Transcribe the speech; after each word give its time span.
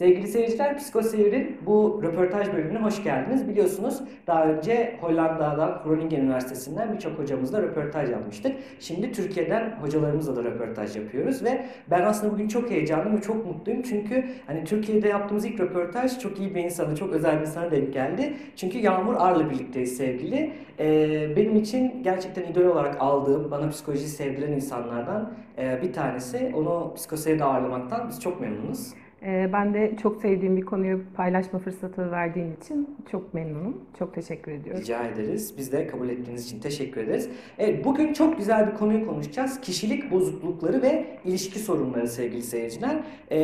Sevgili 0.00 0.28
seyirciler, 0.28 0.78
Psikoseyir'in 0.78 1.56
bu 1.66 2.00
röportaj 2.02 2.52
bölümüne 2.52 2.78
hoş 2.78 3.04
geldiniz. 3.04 3.48
Biliyorsunuz 3.48 4.00
daha 4.26 4.46
önce 4.46 4.96
Hollanda'dan, 5.00 5.82
Groningen 5.84 6.20
Üniversitesi'nden 6.20 6.92
birçok 6.92 7.18
hocamızla 7.18 7.62
röportaj 7.62 8.10
yapmıştık. 8.10 8.52
Şimdi 8.78 9.12
Türkiye'den 9.12 9.70
hocalarımızla 9.80 10.36
da 10.36 10.44
röportaj 10.44 10.96
yapıyoruz 10.96 11.44
ve 11.44 11.66
ben 11.90 12.02
aslında 12.02 12.32
bugün 12.32 12.48
çok 12.48 12.70
heyecanlıyım 12.70 13.16
ve 13.16 13.20
çok 13.20 13.46
mutluyum. 13.46 13.82
Çünkü 13.82 14.24
hani 14.46 14.64
Türkiye'de 14.64 15.08
yaptığımız 15.08 15.44
ilk 15.44 15.60
röportaj 15.60 16.18
çok 16.18 16.38
iyi 16.38 16.54
bir 16.54 16.64
insana, 16.64 16.96
çok 16.96 17.12
özel 17.12 17.36
bir 17.36 17.40
insana 17.40 17.70
denk 17.70 17.92
geldi. 17.92 18.34
Çünkü 18.56 18.78
Yağmur 18.78 19.14
Ar'la 19.18 19.50
birlikteyiz 19.50 19.96
sevgili. 19.96 20.52
Ee, 20.78 21.36
benim 21.36 21.56
için 21.56 22.02
gerçekten 22.02 22.42
idol 22.42 22.64
olarak 22.64 22.96
aldığım, 23.00 23.50
bana 23.50 23.68
psikoloji 23.68 24.08
sevdiren 24.08 24.52
insanlardan 24.52 25.32
e, 25.58 25.82
bir 25.82 25.92
tanesi. 25.92 26.52
Onu 26.56 26.92
Psikoseyir'de 26.96 27.44
ağırlamaktan 27.44 28.08
biz 28.08 28.20
çok 28.20 28.40
memnunuz. 28.40 28.94
Ee, 29.22 29.50
Ben 29.52 29.74
de 29.74 29.96
çok 30.02 30.22
sevdiğim 30.22 30.56
bir 30.56 30.62
konuyu 30.62 31.00
paylaşma 31.16 31.58
fırsatı 31.58 32.10
verdiğin 32.10 32.56
için 32.62 32.96
çok 33.10 33.34
memnunum. 33.34 33.80
Çok 33.98 34.14
teşekkür 34.14 34.52
ediyorum. 34.52 34.80
Rica 34.82 35.04
ederiz. 35.04 35.54
Biz 35.58 35.72
de 35.72 35.86
kabul 35.86 36.08
ettiğiniz 36.08 36.46
için 36.46 36.60
teşekkür 36.60 37.00
ederiz. 37.00 37.28
Evet, 37.58 37.84
bugün 37.84 38.12
çok 38.12 38.38
güzel 38.38 38.66
bir 38.70 38.74
konuyu 38.74 39.06
konuşacağız. 39.06 39.60
Kişilik 39.60 40.10
bozuklukları 40.10 40.82
ve 40.82 41.06
ilişki 41.24 41.58
sorunları 41.58 42.08
sevgili 42.08 42.42
seyirciler. 42.42 42.96
Ee, 43.30 43.38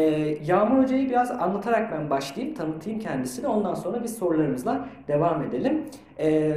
Yağmur 0.47 0.83
Hoca'yı 0.85 1.09
biraz 1.09 1.31
anlatarak 1.31 1.93
ben 1.93 2.11
başlayayım, 2.11 2.55
tanıtayım 2.55 2.99
kendisini. 2.99 3.47
Ondan 3.47 3.75
sonra 3.75 4.03
biz 4.05 4.17
sorularımızla 4.17 4.89
devam 5.09 5.43
edelim. 5.43 5.83
Ee, 6.19 6.53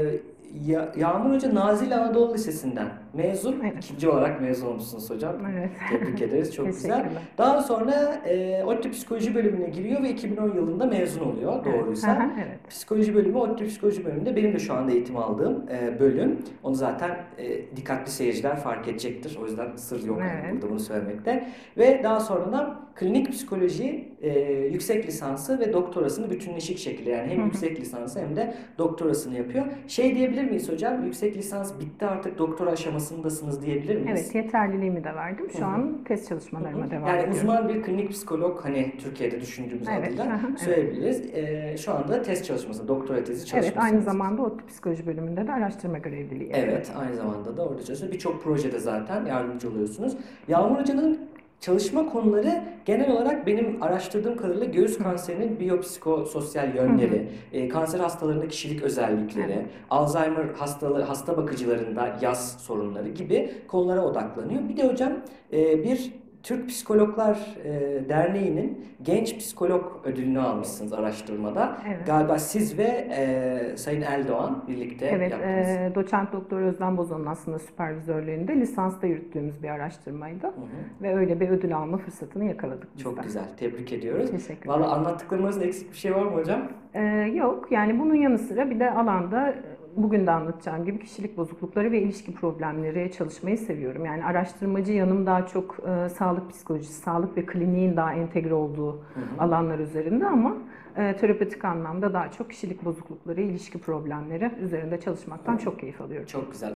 Ya- 0.68 0.91
Yağmur 0.98 1.36
Hoca 1.36 1.55
Nazilli 1.55 1.96
Anadolu 1.96 2.34
Lisesi'nden 2.34 2.88
mezun. 3.13 3.59
Evet. 3.63 3.84
İkinci 3.86 4.09
olarak 4.09 4.41
mezun 4.41 4.68
olmuşsunuz 4.68 5.09
hocam. 5.09 5.36
Evet. 5.54 5.70
Tebrik 5.90 6.22
ederiz. 6.22 6.55
Çok 6.55 6.68
güzel. 6.68 7.09
Daha 7.38 7.62
sonra 7.62 8.22
e, 8.26 8.63
ODTÜ 8.63 8.91
Psikoloji 8.91 9.35
bölümüne 9.35 9.70
giriyor 9.70 10.04
ve 10.04 10.09
2010 10.09 10.55
yılında 10.55 10.85
mezun 10.85 11.22
oluyor 11.22 11.66
doğruysa. 11.66 12.32
Evet. 12.38 12.70
Psikoloji 12.70 13.16
bölümü, 13.16 13.38
ODTÜ 13.38 13.68
Psikoloji 13.68 14.05
bölümünde 14.05 14.35
benim 14.35 14.54
de 14.54 14.60
şu 14.60 14.74
anda 14.74 14.91
eğitim 14.91 15.18
aldığım 15.18 15.65
e, 15.70 15.99
bölüm. 15.99 16.40
Onu 16.63 16.76
zaten 16.76 17.18
e, 17.37 17.76
dikkatli 17.76 18.12
seyirciler 18.12 18.55
fark 18.55 18.87
edecektir. 18.87 19.37
O 19.41 19.46
yüzden 19.46 19.76
sır 19.76 20.04
yok 20.04 20.21
Evet. 20.21 20.54
burada 20.54 20.70
bunu 20.70 20.80
söylemekte. 20.80 21.48
Ve 21.77 22.02
daha 22.04 22.20
sonradan 22.20 22.90
klinik 22.96 23.32
psikoloji 23.32 24.10
e, 24.21 24.40
yüksek 24.52 25.07
lisansı 25.07 25.60
ve 25.60 25.74
doktorasını 25.74 26.30
bütünleşik 26.30 26.77
şekilde 26.77 27.10
yani 27.10 27.32
hem 27.32 27.41
Hı 27.41 27.46
yüksek 27.46 27.80
lisansı 27.80 28.20
hem 28.20 28.35
de 28.35 28.54
doktorasını 28.77 29.37
yapıyor. 29.37 29.65
Şey 29.87 30.15
diyebilir 30.15 30.43
miyiz 30.43 30.71
hocam? 30.71 31.05
Yüksek 31.05 31.37
lisans 31.37 31.80
bitti 31.80 32.05
artık 32.05 32.37
doktora 32.37 32.76
aşamasındasınız 33.04 33.62
diyebilir 33.66 33.96
miyiz? 33.96 34.32
Evet, 34.32 34.36
yeterliliğimi 34.36 35.04
de 35.04 35.16
verdim. 35.16 35.50
Şu 35.52 35.60
Hı 35.60 35.62
hı. 35.62 35.66
an 35.66 35.98
test 36.08 36.30
çalışmalarıma 36.30 36.82
Hı 36.84 36.88
hı. 36.88 36.92
devam 36.92 37.08
yani 37.08 37.18
ediyorum. 37.20 37.38
uzman 37.40 37.70
bir 37.70 37.84
klinik 37.84 38.12
psikolog 38.12 38.60
hani 38.66 38.92
Türkiye'de 38.98 39.42
düşündüğümüz 39.42 39.88
Evet, 39.92 40.08
adıyla 40.08 40.42
evet. 40.50 40.60
söyleyebiliriz. 40.60 41.22
Ee, 41.34 41.76
şu 41.77 41.94
anda 41.94 42.22
test 42.22 42.46
çalışması, 42.46 42.88
doktora 42.88 43.24
tezi 43.24 43.46
çalışması. 43.46 43.68
Evet, 43.82 43.84
aynı 43.94 44.02
zamanda 44.02 44.42
ODTÜ 44.42 44.66
Psikoloji 44.66 45.05
bölümünde 45.08 45.48
de 45.48 45.54
araştırma 45.54 45.98
görevliliği 45.98 46.52
Evet, 46.54 46.92
aynı 47.00 47.16
zamanda 47.16 47.58
da 47.58 47.62
orada 47.64 47.76
çalışıyorsunuz. 47.77 48.12
Birçok 48.12 48.44
projede 48.44 48.80
zaten 48.80 49.26
yardımcı 49.26 49.70
oluyorsunuz. 49.70 50.18
Yağmur 50.48 50.80
Hoca'nın 50.80 51.20
çalışma 51.62 52.10
konuları 52.10 52.63
genel 52.85 53.12
olarak 53.12 53.48
benim 53.48 53.84
araştırdığım 53.84 54.38
kadarıyla 54.38 54.65
göğüs 54.65 54.98
kanserinin 54.98 55.60
biyopsikososyal 55.60 56.76
yönleri, 56.76 57.29
e, 57.54 57.70
kanser 57.70 57.99
hastalarında 57.99 58.48
kişilik 58.48 58.84
özellikleri. 58.84 59.65
Alzheimer 59.90 60.46
hastalığı, 60.46 61.02
hasta 61.02 61.37
bakıcılarında 61.37 62.18
yaz 62.21 62.57
sorunları 62.60 63.10
gibi 63.10 63.52
konulara 63.68 64.06
odaklanıyor. 64.06 64.69
Bir 64.69 64.78
de 64.78 64.88
hocam 64.88 65.13
e, 65.53 65.84
bir 65.84 66.13
Türk 66.44 66.69
Psikologlar 66.69 67.57
e, 67.63 68.09
Derneği'nin 68.09 68.85
Genç 69.03 69.38
Psikolog 69.38 69.84
ödülünü 70.03 70.40
almışsınız 70.40 70.94
araştırmada. 70.94 71.78
Evet. 71.88 72.07
Galiba 72.07 72.40
siz 72.40 72.78
ve 72.78 73.07
e, 73.18 73.78
Sayın 73.78 74.01
Eldoğan 74.01 74.63
birlikte 74.68 75.06
Evet, 75.06 75.31
yaptınız. 75.31 75.68
e, 75.68 75.91
doçent 75.96 76.34
doktor 76.34 76.62
Özlem 76.62 76.97
Bozan'ın 76.97 77.25
aslında 77.25 77.59
süpervizörlüğünde 77.59 78.56
lisansta 78.56 79.08
yürüttüğümüz 79.08 79.64
bir 79.64 79.69
araştırmaydı. 79.69 80.44
Hı 80.47 80.50
hı. 80.50 80.53
Ve 81.02 81.16
öyle 81.16 81.40
bir 81.40 81.50
ödül 81.50 81.75
alma 81.78 81.97
fırsatını 81.97 82.46
yakaladık 82.46 82.88
biz 82.96 83.03
Çok 83.03 83.18
de. 83.18 83.22
güzel. 83.24 83.44
Tebrik 83.58 83.94
ediyoruz. 83.94 84.31
Teşekkür 84.31 84.69
Valla 84.69 84.80
ederim. 84.85 84.94
anlattıklarımızda 84.94 85.66
eksik 85.66 85.91
bir 85.91 85.97
şey 85.97 86.16
var 86.16 86.24
mı 86.25 86.31
hocam? 86.31 86.62
Ee, 86.94 87.02
yok 87.35 87.68
yani 87.72 88.00
bunun 88.00 88.16
yanı 88.16 88.38
sıra 88.38 88.69
bir 88.69 88.80
de 88.80 88.91
alanda 88.91 89.50
e, 89.50 89.56
bugün 90.04 90.28
de 90.28 90.32
anlatacağım 90.32 90.86
gibi 90.86 91.00
kişilik 91.00 91.38
bozuklukları 91.38 91.92
ve 91.92 92.02
ilişki 92.02 92.34
problemleri 92.34 93.12
çalışmayı 93.12 93.58
seviyorum. 93.58 94.06
Yani 94.06 94.26
araştırmacı 94.26 94.94
yanım 94.94 95.26
daha 95.26 95.48
çok 95.48 95.78
e, 95.88 96.10
sağlık 96.10 96.50
psikolojisi, 96.50 96.94
sağlık 96.94 97.38
ve 97.38 97.46
kliniğin 97.46 97.96
daha 97.96 98.14
entegre 98.14 98.54
olduğu 98.54 98.92
Hı 98.94 98.98
hı. 98.98 99.44
alanlar 99.44 99.80
üzerinde 99.80 100.26
ama 100.26 100.58
e, 100.98 101.18
terapötik 101.18 101.66
anlamda 101.66 102.14
daha 102.14 102.32
çok 102.32 102.50
kişilik 102.50 102.86
bozuklukları, 102.86 103.42
ilişki 103.42 103.82
problemleri 103.82 104.52
üzerinde 104.62 105.00
çalışmaktan 105.00 105.58
çok 105.58 105.80
keyif 105.80 106.02
alıyorum. 106.02 106.28
Çok 106.28 106.52
güzel. 106.52 106.74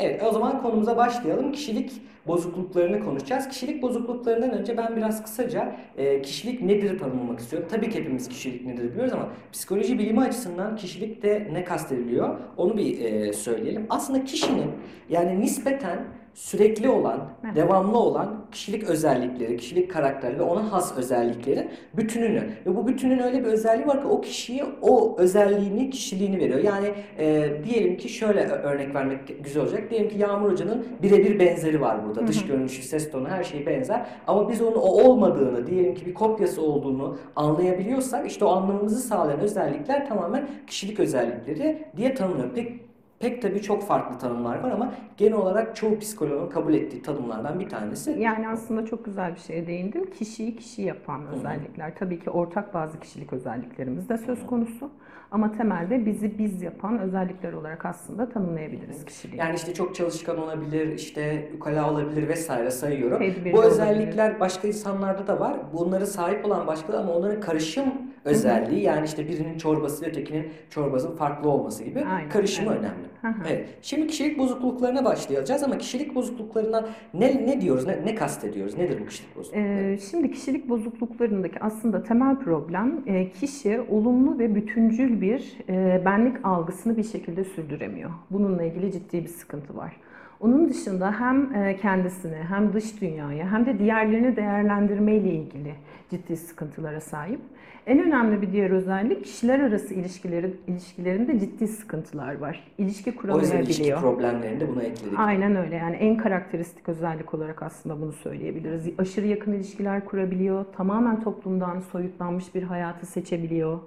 Evet, 0.00 0.22
o 0.22 0.32
zaman 0.32 0.62
konumuza 0.62 0.96
başlayalım. 0.96 1.52
Kişilik 1.52 1.92
bozukluklarını 2.26 3.04
konuşacağız. 3.04 3.48
Kişilik 3.48 3.82
bozukluklarından 3.82 4.50
önce 4.50 4.76
ben 4.76 4.96
biraz 4.96 5.22
kısaca 5.22 5.76
e, 5.96 6.22
kişilik 6.22 6.62
nedir 6.62 6.98
tanımlamak 6.98 7.40
istiyorum. 7.40 7.68
Tabii 7.70 7.90
ki 7.90 7.98
hepimiz 7.98 8.28
kişilik 8.28 8.66
nedir 8.66 8.90
biliyoruz 8.90 9.12
ama 9.12 9.28
psikoloji 9.52 9.98
bilimi 9.98 10.20
açısından 10.20 10.76
kişilikte 10.76 11.48
ne 11.52 11.64
kastediliyor 11.64 12.38
onu 12.56 12.76
bir 12.76 13.04
e, 13.04 13.32
söyleyelim. 13.32 13.86
Aslında 13.90 14.24
kişinin 14.24 14.70
yani 15.08 15.40
nispeten 15.40 16.04
sürekli 16.34 16.88
olan, 16.88 17.20
Evet. 17.44 17.56
devamlı 17.56 17.98
olan 17.98 18.44
kişilik 18.52 18.84
özellikleri, 18.84 19.56
kişilik 19.56 19.90
karakteri 19.90 20.38
ve 20.38 20.42
ona 20.42 20.72
has 20.72 20.96
özelliklerin 20.96 21.70
bütününü 21.96 22.42
ve 22.66 22.76
bu 22.76 22.86
bütünün 22.86 23.18
öyle 23.18 23.40
bir 23.40 23.46
özelliği 23.46 23.86
var 23.86 24.02
ki 24.02 24.08
o 24.08 24.20
kişiye 24.20 24.64
o 24.82 25.16
özelliğini, 25.18 25.90
kişiliğini 25.90 26.38
veriyor. 26.38 26.58
Yani 26.58 26.86
e, 27.18 27.50
diyelim 27.64 27.96
ki 27.96 28.08
şöyle 28.08 28.46
örnek 28.46 28.94
vermek 28.94 29.44
güzel 29.44 29.62
olacak. 29.62 29.90
Diyelim 29.90 30.08
ki 30.08 30.18
Yağmur 30.18 30.52
Hoca'nın 30.52 30.86
birebir 31.02 31.38
benzeri 31.38 31.80
var 31.80 32.06
burada. 32.06 32.20
Hı 32.20 32.24
hı. 32.24 32.28
Dış 32.28 32.46
görünüşü, 32.46 32.82
ses 32.82 33.10
tonu 33.10 33.28
her 33.28 33.44
şeyi 33.44 33.66
benzer. 33.66 34.06
Ama 34.26 34.48
biz 34.48 34.62
onun 34.62 34.76
o 34.76 34.80
olmadığını, 34.80 35.66
diyelim 35.66 35.94
ki 35.94 36.06
bir 36.06 36.14
kopyası 36.14 36.62
olduğunu 36.62 37.18
anlayabiliyorsak 37.36 38.26
işte 38.26 38.44
o 38.44 38.48
anlamamızı 38.48 39.00
sağlayan 39.00 39.40
özellikler 39.40 40.08
tamamen 40.08 40.48
kişilik 40.66 41.00
özellikleri 41.00 41.84
diye 41.96 42.14
tanımlıyor. 42.14 42.54
Pek 42.54 42.89
Pek 43.20 43.42
tabii 43.42 43.62
çok 43.62 43.82
farklı 43.82 44.18
tanımlar 44.18 44.60
var 44.60 44.70
ama 44.70 44.94
genel 45.16 45.34
olarak 45.34 45.76
çoğu 45.76 45.98
psikoloğun 45.98 46.50
kabul 46.50 46.74
ettiği 46.74 47.02
tanımlardan 47.02 47.60
bir 47.60 47.68
tanesi. 47.68 48.10
Yani 48.18 48.48
aslında 48.48 48.86
çok 48.86 49.04
güzel 49.04 49.34
bir 49.34 49.40
şeye 49.40 49.66
değindim. 49.66 50.10
Kişiyi 50.10 50.56
kişi 50.56 50.82
yapan 50.82 51.26
özellikler. 51.26 51.94
Tabii 51.98 52.20
ki 52.20 52.30
ortak 52.30 52.74
bazı 52.74 53.00
kişilik 53.00 53.32
özelliklerimiz 53.32 54.08
de 54.08 54.18
söz 54.18 54.46
konusu. 54.46 54.90
Ama 55.30 55.52
temelde 55.52 56.06
bizi 56.06 56.38
biz 56.38 56.62
yapan 56.62 56.98
özellikler 56.98 57.52
olarak 57.52 57.86
aslında 57.86 58.28
tanımlayabiliriz 58.28 59.04
kişiliği. 59.04 59.38
Yani 59.40 59.54
işte 59.56 59.74
çok 59.74 59.94
çalışkan 59.94 60.38
olabilir, 60.38 60.92
işte 60.94 61.48
ukala 61.56 61.90
olabilir 61.92 62.28
vesaire 62.28 62.70
sayıyorum. 62.70 63.18
Tedbirli 63.18 63.52
Bu 63.52 63.58
olabilir. 63.58 63.72
özellikler 63.72 64.40
başka 64.40 64.68
insanlarda 64.68 65.26
da 65.26 65.40
var. 65.40 65.56
Bunları 65.72 66.06
sahip 66.06 66.44
olan 66.44 66.66
başkaları 66.66 67.00
ama 67.02 67.12
onların 67.12 67.40
karışım 67.40 67.84
özelliği 68.24 68.82
yani 68.82 69.06
işte 69.06 69.28
birinin 69.28 69.58
çorbası 69.58 70.04
ile 70.04 70.10
ötekinin 70.10 70.48
çorbasının 70.70 71.16
farklı 71.16 71.50
olması 71.50 71.84
gibi 71.84 72.04
Aynen, 72.04 72.28
karışımı 72.30 72.70
evet. 72.72 72.80
önemli. 72.80 73.10
Hı. 73.22 73.42
Evet. 73.48 73.68
Şimdi 73.82 74.06
kişilik 74.06 74.38
bozukluklarına 74.38 75.04
başlayacağız 75.04 75.62
ama 75.62 75.78
kişilik 75.78 76.14
bozukluklarına 76.14 76.88
ne 77.14 77.46
ne 77.46 77.60
diyoruz? 77.60 77.86
Ne, 77.86 78.06
ne 78.06 78.14
kastediyoruz? 78.14 78.78
Nedir 78.78 79.00
bu 79.00 79.06
kişilik 79.06 79.36
bozuklukları? 79.36 79.66
Ee, 79.66 79.98
şimdi 80.10 80.30
kişilik 80.30 80.68
bozukluklarındaki 80.68 81.60
aslında 81.60 82.02
temel 82.02 82.36
problem 82.36 83.02
e, 83.06 83.30
kişi 83.30 83.80
olumlu 83.80 84.38
ve 84.38 84.54
bütüncül 84.54 85.19
bir 85.20 85.56
e, 85.68 86.02
benlik 86.04 86.36
algısını 86.44 86.96
bir 86.96 87.04
şekilde 87.04 87.44
sürdüremiyor. 87.44 88.10
Bununla 88.30 88.62
ilgili 88.62 88.92
ciddi 88.92 89.22
bir 89.22 89.28
sıkıntı 89.28 89.76
var. 89.76 89.96
Onun 90.40 90.68
dışında 90.68 91.20
hem 91.20 91.54
e, 91.54 91.76
kendisini 91.76 92.36
hem 92.36 92.72
dış 92.72 93.00
dünyayı 93.00 93.44
hem 93.44 93.66
de 93.66 93.78
diğerlerini 93.78 94.36
değerlendirme 94.36 95.14
ile 95.16 95.30
ilgili 95.32 95.74
ciddi 96.10 96.36
sıkıntılara 96.36 97.00
sahip. 97.00 97.40
En 97.86 97.98
önemli 97.98 98.42
bir 98.42 98.52
diğer 98.52 98.70
özellik 98.70 99.24
kişiler 99.24 99.60
arası 99.60 99.94
ilişkileri, 99.94 100.54
ilişkilerinde 100.66 101.38
ciddi 101.40 101.68
sıkıntılar 101.68 102.38
var. 102.38 102.64
İlişki 102.78 103.14
O 103.28 103.40
yüzden 103.40 103.58
ilişki 103.62 103.82
kuramayabiliyor. 103.82 104.00
problemlerini 104.00 104.60
de 104.60 104.68
buna 104.68 104.82
ekledik. 104.82 105.18
Aynen 105.18 105.56
öyle 105.56 105.76
yani 105.76 105.96
en 105.96 106.16
karakteristik 106.16 106.88
özellik 106.88 107.34
olarak 107.34 107.62
aslında 107.62 108.00
bunu 108.00 108.12
söyleyebiliriz. 108.12 108.88
Aşırı 108.98 109.26
yakın 109.26 109.52
ilişkiler 109.52 110.04
kurabiliyor, 110.04 110.64
tamamen 110.76 111.22
toplumdan 111.22 111.80
soyutlanmış 111.80 112.54
bir 112.54 112.62
hayatı 112.62 113.06
seçebiliyor 113.06 113.78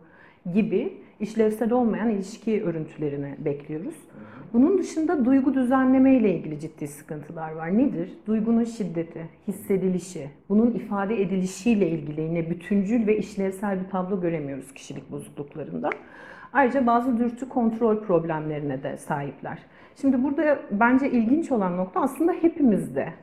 gibi 0.54 0.94
işlevsel 1.24 1.72
olmayan 1.72 2.10
ilişki 2.10 2.64
örüntülerini 2.64 3.36
bekliyoruz. 3.46 3.96
Bunun 4.54 4.78
dışında 4.78 5.26
duygu 5.26 5.54
düzenleme 5.54 6.16
ile 6.16 6.36
ilgili 6.36 6.60
ciddi 6.60 6.88
sıkıntılar 6.88 7.52
var. 7.52 7.78
Nedir? 7.78 8.10
Duygunun 8.28 8.64
şiddeti, 8.64 9.26
hissedilişi, 9.48 10.30
bunun 10.50 10.72
ifade 10.72 11.22
edilişiyle 11.22 11.90
ilgili 11.90 12.22
yine 12.22 12.50
bütüncül 12.50 13.08
ve 13.08 13.18
işlevsel 13.18 13.84
bir 13.84 13.90
tablo 13.90 14.22
göremiyoruz 14.22 14.74
kişilik 14.74 15.12
bozukluklarında. 15.12 15.90
Ayrıca 16.54 16.86
bazı 16.88 17.20
dürtü 17.20 17.50
kontrol 17.50 18.04
problemlerine 18.04 18.84
de 18.84 18.98
sahipler. 18.98 19.58
Şimdi 20.02 20.24
burada 20.24 20.60
bence 20.72 21.12
ilginç 21.12 21.52
olan 21.52 21.78
nokta 21.78 22.02
aslında 22.02 22.32
hepimizde. 22.32 23.14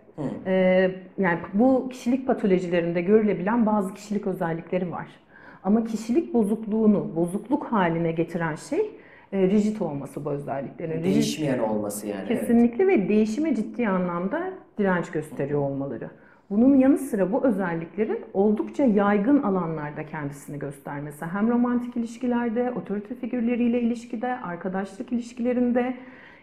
Ee, 0.47 0.91
yani 1.19 1.39
bu 1.55 1.89
kişilik 1.89 2.27
patolojilerinde 2.27 3.03
görülebilen 3.03 3.67
bazı 3.67 3.95
kişilik 3.95 4.27
özellikleri 4.27 4.93
var. 4.93 5.07
Ama 5.65 5.85
kişilik 5.85 6.35
bozukluğunu 6.35 7.17
bozukluk 7.17 7.65
haline 7.65 8.13
getiren 8.13 8.55
şey 8.55 8.91
e, 9.33 9.49
rigid 9.49 9.81
olması 9.81 10.25
bu 10.25 10.31
özelliklerin. 10.31 10.93
Rigid 10.93 11.05
Değişmeyen 11.05 11.59
olması 11.59 12.07
yani. 12.07 12.25
evet. 12.29 12.41
Kesinlikle 12.41 12.87
ve 12.87 13.09
değişime 13.09 13.55
ciddi 13.55 13.89
anlamda 13.89 14.53
direnç 14.79 15.11
gösteriyor 15.11 15.61
olmaları. 15.61 16.11
Bunun 16.51 16.77
yanı 16.77 16.99
sıra 16.99 17.33
bu 17.33 17.45
özelliklerin 17.45 18.19
oldukça 18.35 18.85
yaygın 18.85 19.43
alanlarda 19.43 20.07
kendisini 20.07 20.59
göstermesi. 20.59 21.25
Hem 21.25 21.49
romantik 21.51 21.97
ilişkilerde, 21.97 22.73
otorite 22.73 23.15
figürleriyle 23.15 23.81
ilişkide, 23.81 24.37
arkadaşlık 24.37 25.13
ilişkilerinde 25.13 25.97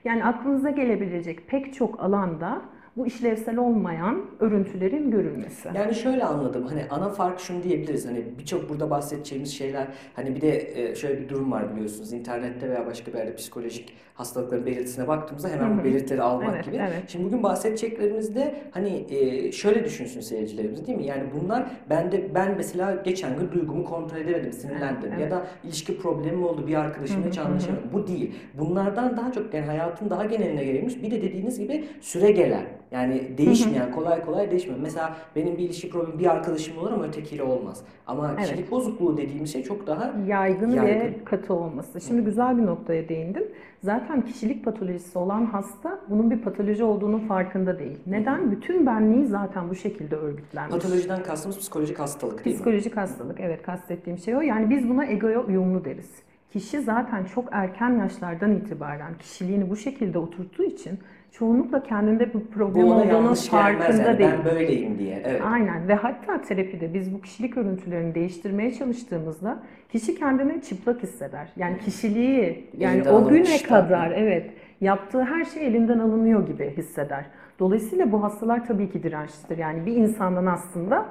yani 0.05 0.25
aklınıza 0.25 0.69
gelebilecek 0.69 1.47
pek 1.47 1.73
çok 1.73 2.03
alanda 2.03 2.61
bu 2.97 3.07
işlevsel 3.07 3.57
olmayan 3.57 4.25
örüntülerin 4.39 5.11
görülmesi. 5.11 5.69
Yani 5.75 5.95
şöyle 5.95 6.23
anladım 6.23 6.65
hani 6.65 6.81
ana 6.89 7.09
fark 7.09 7.39
şunu 7.39 7.63
diyebiliriz 7.63 8.07
hani 8.07 8.23
birçok 8.39 8.69
burada 8.69 8.89
bahsedeceğimiz 8.89 9.53
şeyler 9.53 9.87
hani 10.13 10.35
bir 10.35 10.41
de 10.41 10.81
e, 10.81 10.95
şöyle 10.95 11.21
bir 11.21 11.29
durum 11.29 11.51
var 11.51 11.75
biliyorsunuz 11.75 12.13
internette 12.13 12.69
veya 12.69 12.85
başka 12.85 13.13
bir 13.13 13.17
yerde 13.17 13.35
psikolojik 13.35 13.93
hastalıkların 14.13 14.65
belirtisine 14.65 15.07
baktığımızda 15.07 15.49
hemen 15.49 15.79
bu 15.79 15.83
belirtileri 15.83 16.21
almak 16.21 16.53
Evet, 16.55 16.65
gibi. 16.65 16.75
evet. 16.75 17.03
Şimdi 17.07 17.25
bugün 17.25 17.43
bahsedeceklerimizde 17.43 18.55
hani 18.71 19.05
e, 19.09 19.51
şöyle 19.51 19.85
düşünsün 19.85 20.21
seyircilerimiz 20.21 20.87
değil 20.87 20.97
mi? 20.97 21.05
Yani 21.05 21.23
bunlar 21.41 21.71
ben 21.89 22.11
de 22.11 22.35
ben 22.35 22.53
mesela 22.57 22.95
geçen 22.95 23.39
gün 23.39 23.51
duygumu 23.51 23.85
kontrol 23.85 24.17
edemedim, 24.17 24.53
sinirlendim 24.53 25.09
Evet, 25.11 25.21
ya 25.21 25.31
da 25.31 25.47
ilişki 25.63 25.97
problemim 25.97 26.43
oldu 26.43 26.67
bir 26.67 26.75
arkadaşımla 26.75 27.27
hiç 27.27 27.37
anlaşamadım. 27.37 27.89
Bu 27.93 28.07
değil. 28.07 28.35
Bunlardan 28.53 29.17
daha 29.17 29.31
çok 29.31 29.53
yani 29.53 29.65
hayatın 29.65 30.09
daha 30.09 30.25
geneline 30.25 30.63
yayılmış 30.63 31.03
bir 31.03 31.11
de 31.11 31.21
dediğiniz 31.21 31.59
gibi 31.59 31.85
süre 32.01 32.31
gelen 32.31 32.65
yani 32.91 33.37
değişmeyen 33.37 33.91
kolay 33.91 34.25
kolay 34.25 34.51
değişmiyor. 34.51 34.79
Mesela 34.81 35.15
benim 35.35 35.57
bir 35.57 35.63
ilişki 35.63 35.89
problemi 35.89 36.19
bir 36.19 36.25
arkadaşım 36.31 36.77
olur 36.77 36.91
ama 36.91 37.05
ötekiyle 37.05 37.43
olmaz. 37.43 37.81
Ama 38.07 38.31
Evet. 38.37 38.39
kişilik 38.49 38.71
bozukluğu 38.71 39.17
dediğimiz 39.17 39.53
şey 39.53 39.63
çok 39.63 39.87
daha 39.87 40.13
yaygın, 40.27 40.69
Yaygın. 40.71 40.83
ve 40.85 41.13
katı 41.25 41.53
olması. 41.53 42.01
Şimdi 42.01 42.21
güzel 42.21 42.57
bir 42.57 42.65
noktaya 42.65 43.09
değindin. 43.09 43.51
Zaten 43.83 44.21
kişilik 44.21 44.65
patolojisi 44.65 45.17
olan 45.19 45.45
hasta 45.45 45.99
bunun 46.09 46.31
bir 46.31 46.41
patoloji 46.41 46.83
olduğunun 46.83 47.19
farkında 47.19 47.79
değil. 47.79 47.97
Neden? 48.07 48.51
Bütün 48.51 48.85
benliği 48.85 49.25
zaten 49.25 49.69
bu 49.69 49.75
şekilde 49.75 50.15
örgütlenmiş. 50.15 50.73
patolojiden 50.75 51.23
kastımız 51.23 51.59
psikolojik 51.59 51.99
hastalık 51.99 52.45
değil 52.45 52.55
mi? 52.55 52.59
Psikolojik 52.59 52.97
hastalık 52.97 53.39
evet 53.39 53.61
kastettiğim 53.63 54.19
şey 54.19 54.35
o. 54.35 54.41
Yani 54.41 54.69
biz 54.69 54.89
buna 54.89 55.05
egoya 55.05 55.39
uyumlu 55.41 55.85
deriz. 55.85 56.11
Kişi 56.53 56.81
zaten 56.81 57.23
çok 57.23 57.45
erken 57.51 57.89
yaşlardan 57.99 58.55
itibaren 58.55 59.13
kişiliğini 59.19 59.69
bu 59.69 59.75
şekilde 59.75 60.17
oturttuğu 60.19 60.63
için 60.63 60.99
çoğunlukla 61.39 61.83
kendinde 61.83 62.33
Bu 62.33 62.47
problem 62.47 62.87
gelmez 63.03 63.49
farkında 63.49 64.03
yani 64.03 64.19
değil. 64.19 64.29
ben 64.45 64.45
böyleyim 64.55 64.99
diye. 64.99 65.21
Evet. 65.25 65.41
Aynen 65.45 65.87
ve 65.87 65.93
hatta 65.93 66.41
terapide 66.41 66.93
biz 66.93 67.13
bu 67.13 67.21
kişilik 67.21 67.57
örüntülerini 67.57 68.15
değiştirmeye 68.15 68.73
çalıştığımızda 68.73 69.59
kişi 69.91 70.15
kendini 70.15 70.61
çıplak 70.61 71.03
hisseder. 71.03 71.47
Yani 71.57 71.77
kişiliği 71.79 72.69
yani 72.77 72.95
Elinden 72.97 73.13
o 73.13 73.29
güne 73.29 73.43
da. 73.63 73.67
kadar 73.67 74.11
evet 74.11 74.51
yaptığı 74.81 75.23
her 75.23 75.45
şey 75.45 75.67
elinden 75.67 75.99
alınıyor 75.99 76.47
gibi 76.47 76.73
hisseder. 76.77 77.25
Dolayısıyla 77.59 78.11
bu 78.11 78.23
hastalar 78.23 78.65
tabii 78.67 78.89
ki 78.89 79.03
dirençlidir. 79.03 79.57
Yani 79.57 79.85
bir 79.85 79.95
insandan 79.95 80.45
aslında 80.45 81.05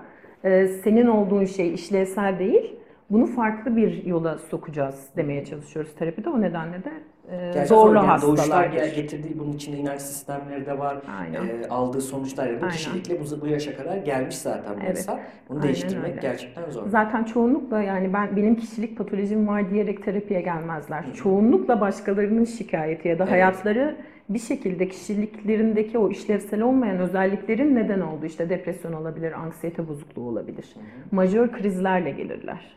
e, 0.44 0.66
senin 0.66 1.06
olduğun 1.06 1.44
şey 1.44 1.74
işlevsel 1.74 2.38
değil. 2.38 2.76
Bunu 3.10 3.26
farklı 3.26 3.76
bir 3.76 4.04
yola 4.04 4.38
sokacağız 4.38 5.08
demeye 5.16 5.44
çalışıyoruz 5.44 5.94
terapide. 5.94 6.28
O 6.30 6.40
nedenle 6.40 6.84
de 6.84 6.92
Gerçi 7.30 7.68
zorlu 7.68 8.00
zor, 8.00 8.06
yani 8.08 8.22
doğuştan 8.22 8.72
gel- 8.72 8.94
getirdiği 8.94 9.38
bunun 9.38 9.52
içinde 9.52 9.76
inanç 9.76 10.00
sistemleri 10.00 10.66
de 10.66 10.78
var. 10.78 10.96
Aynen. 11.20 11.42
Ee, 11.46 11.68
aldığı 11.68 12.00
sonuçlar 12.00 12.48
bu 12.48 12.52
Aynen. 12.52 12.68
kişilikle 12.68 13.20
bu, 13.20 13.40
bu 13.40 13.46
yaşa 13.46 13.76
kadar 13.76 13.96
gelmiş 13.96 14.36
zaten 14.38 14.74
bu 14.76 14.80
Evet. 14.86 14.98
insan. 14.98 15.18
Bunu 15.48 15.58
Aynen 15.58 15.62
değiştirmek 15.62 16.10
öyle. 16.10 16.20
gerçekten 16.20 16.70
zor. 16.70 16.88
Zaten 16.88 17.24
çoğunlukla 17.24 17.82
yani 17.82 18.12
ben 18.12 18.36
benim 18.36 18.54
kişilik 18.56 18.98
patolojim 18.98 19.48
var 19.48 19.70
diyerek 19.70 20.04
terapiye 20.04 20.40
gelmezler. 20.40 21.04
Çoğunlukla 21.14 21.80
başkalarının 21.80 22.44
şikayeti 22.44 23.08
ya 23.08 23.18
da 23.18 23.22
Evet. 23.22 23.32
hayatları 23.32 23.96
bir 24.28 24.38
şekilde 24.38 24.88
kişiliklerindeki 24.88 25.98
o 25.98 26.10
işlevsel 26.10 26.60
olmayan 26.62 26.98
özelliklerin 26.98 27.74
neden 27.74 28.00
olduğu 28.00 28.26
işte 28.26 28.48
depresyon 28.50 28.92
olabilir, 28.92 29.32
anksiyete 29.32 29.88
bozukluğu 29.88 30.28
olabilir. 30.28 30.74
Majör 31.12 31.52
krizlerle 31.52 32.10
gelirler. 32.10 32.76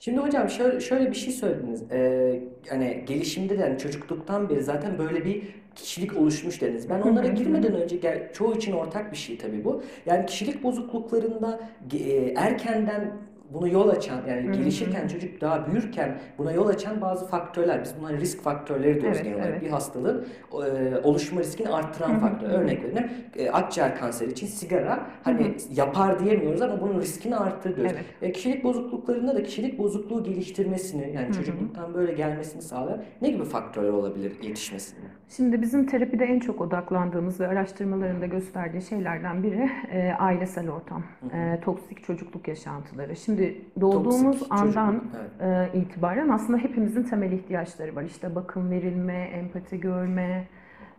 Şimdi 0.00 0.18
hocam 0.18 0.48
şöyle, 0.50 0.80
şöyle 0.80 1.10
bir 1.10 1.16
şey 1.16 1.32
söylediniz. 1.32 1.92
Ee, 1.92 2.40
hani 2.68 3.04
gelişimde 3.06 3.58
de 3.58 3.62
hani 3.62 3.78
çocukluktan 3.78 4.48
beri 4.48 4.62
zaten 4.62 4.98
böyle 4.98 5.24
bir 5.24 5.42
kişilik 5.74 6.16
oluşmuş 6.16 6.60
dediniz. 6.60 6.90
Ben 6.90 7.00
onlara 7.00 7.26
girmeden 7.26 7.74
önce 7.74 7.96
gel, 7.96 8.32
çoğu 8.32 8.54
için 8.56 8.72
ortak 8.72 9.12
bir 9.12 9.16
şey 9.16 9.38
tabii 9.38 9.64
bu. 9.64 9.82
Yani 10.06 10.26
kişilik 10.26 10.62
bozukluklarında 10.62 11.60
e, 11.92 12.32
erkenden 12.36 13.12
bunu 13.52 13.68
yol 13.68 13.88
açan 13.88 14.20
yani 14.28 14.56
gelişirken 14.56 15.08
çocuk 15.08 15.40
daha 15.40 15.66
büyürken 15.66 16.18
buna 16.38 16.52
yol 16.52 16.68
açan 16.68 17.00
bazı 17.00 17.26
faktörler 17.26 17.80
biz 17.84 17.94
bunlara 18.00 18.16
risk 18.16 18.42
faktörleri 18.42 19.00
diyoruz 19.00 19.18
Evet, 19.18 19.24
genel 19.24 19.36
olarak. 19.38 19.50
evet. 19.52 19.62
Bir 19.62 19.68
hastalığın 19.70 20.26
e, 20.52 20.96
oluşma 21.04 21.40
riskini 21.40 21.68
arttıran 21.68 22.18
faktör. 22.20 22.48
Örnek 22.50 22.84
verelim. 22.84 23.10
E, 23.36 23.50
akciğer 23.50 23.96
kanseri 23.98 24.30
için 24.30 24.46
sigara 24.46 25.06
hani 25.22 25.54
yapar 25.74 26.18
diyemiyoruz 26.24 26.62
ama 26.62 26.80
bunun 26.80 27.00
riskini 27.00 27.36
arttırır 27.36 27.76
diyoruz. 27.76 27.92
Evet. 27.94 28.04
E, 28.22 28.32
kişilik 28.32 28.64
bozukluklarında 28.64 29.36
da 29.36 29.42
kişilik 29.42 29.78
bozukluğu 29.78 30.24
geliştirmesini 30.24 31.12
yani 31.14 31.34
çocukluktan 31.34 31.94
böyle 31.94 32.12
gelmesini 32.12 32.62
sağlayan 32.62 33.02
ne 33.22 33.30
gibi 33.30 33.44
faktörler 33.44 33.88
olabilir 33.90 34.32
yetişmesinde? 34.42 35.00
Şimdi 35.36 35.62
bizim 35.62 35.86
terapide 35.86 36.24
en 36.24 36.38
çok 36.40 36.60
odaklandığımız 36.60 37.40
ve 37.40 37.48
araştırmalarında 37.48 38.26
gösterdiği 38.26 38.82
şeylerden 38.82 39.42
biri 39.42 39.70
e, 39.92 40.12
ailesel 40.18 40.70
ortam, 40.70 41.02
e, 41.34 41.60
toksik 41.60 42.04
çocukluk 42.04 42.48
yaşantıları. 42.48 43.16
Şimdi 43.16 43.37
doğduğumuz 43.80 44.38
Toksik 44.38 44.52
andan 44.52 45.02
evet. 45.40 45.74
e, 45.74 45.78
itibaren 45.78 46.28
aslında 46.28 46.58
hepimizin 46.58 47.02
temel 47.02 47.32
ihtiyaçları 47.32 47.96
var. 47.96 48.02
İşte 48.02 48.34
bakım 48.34 48.70
verilme, 48.70 49.14
empati 49.14 49.80
görme, 49.80 50.44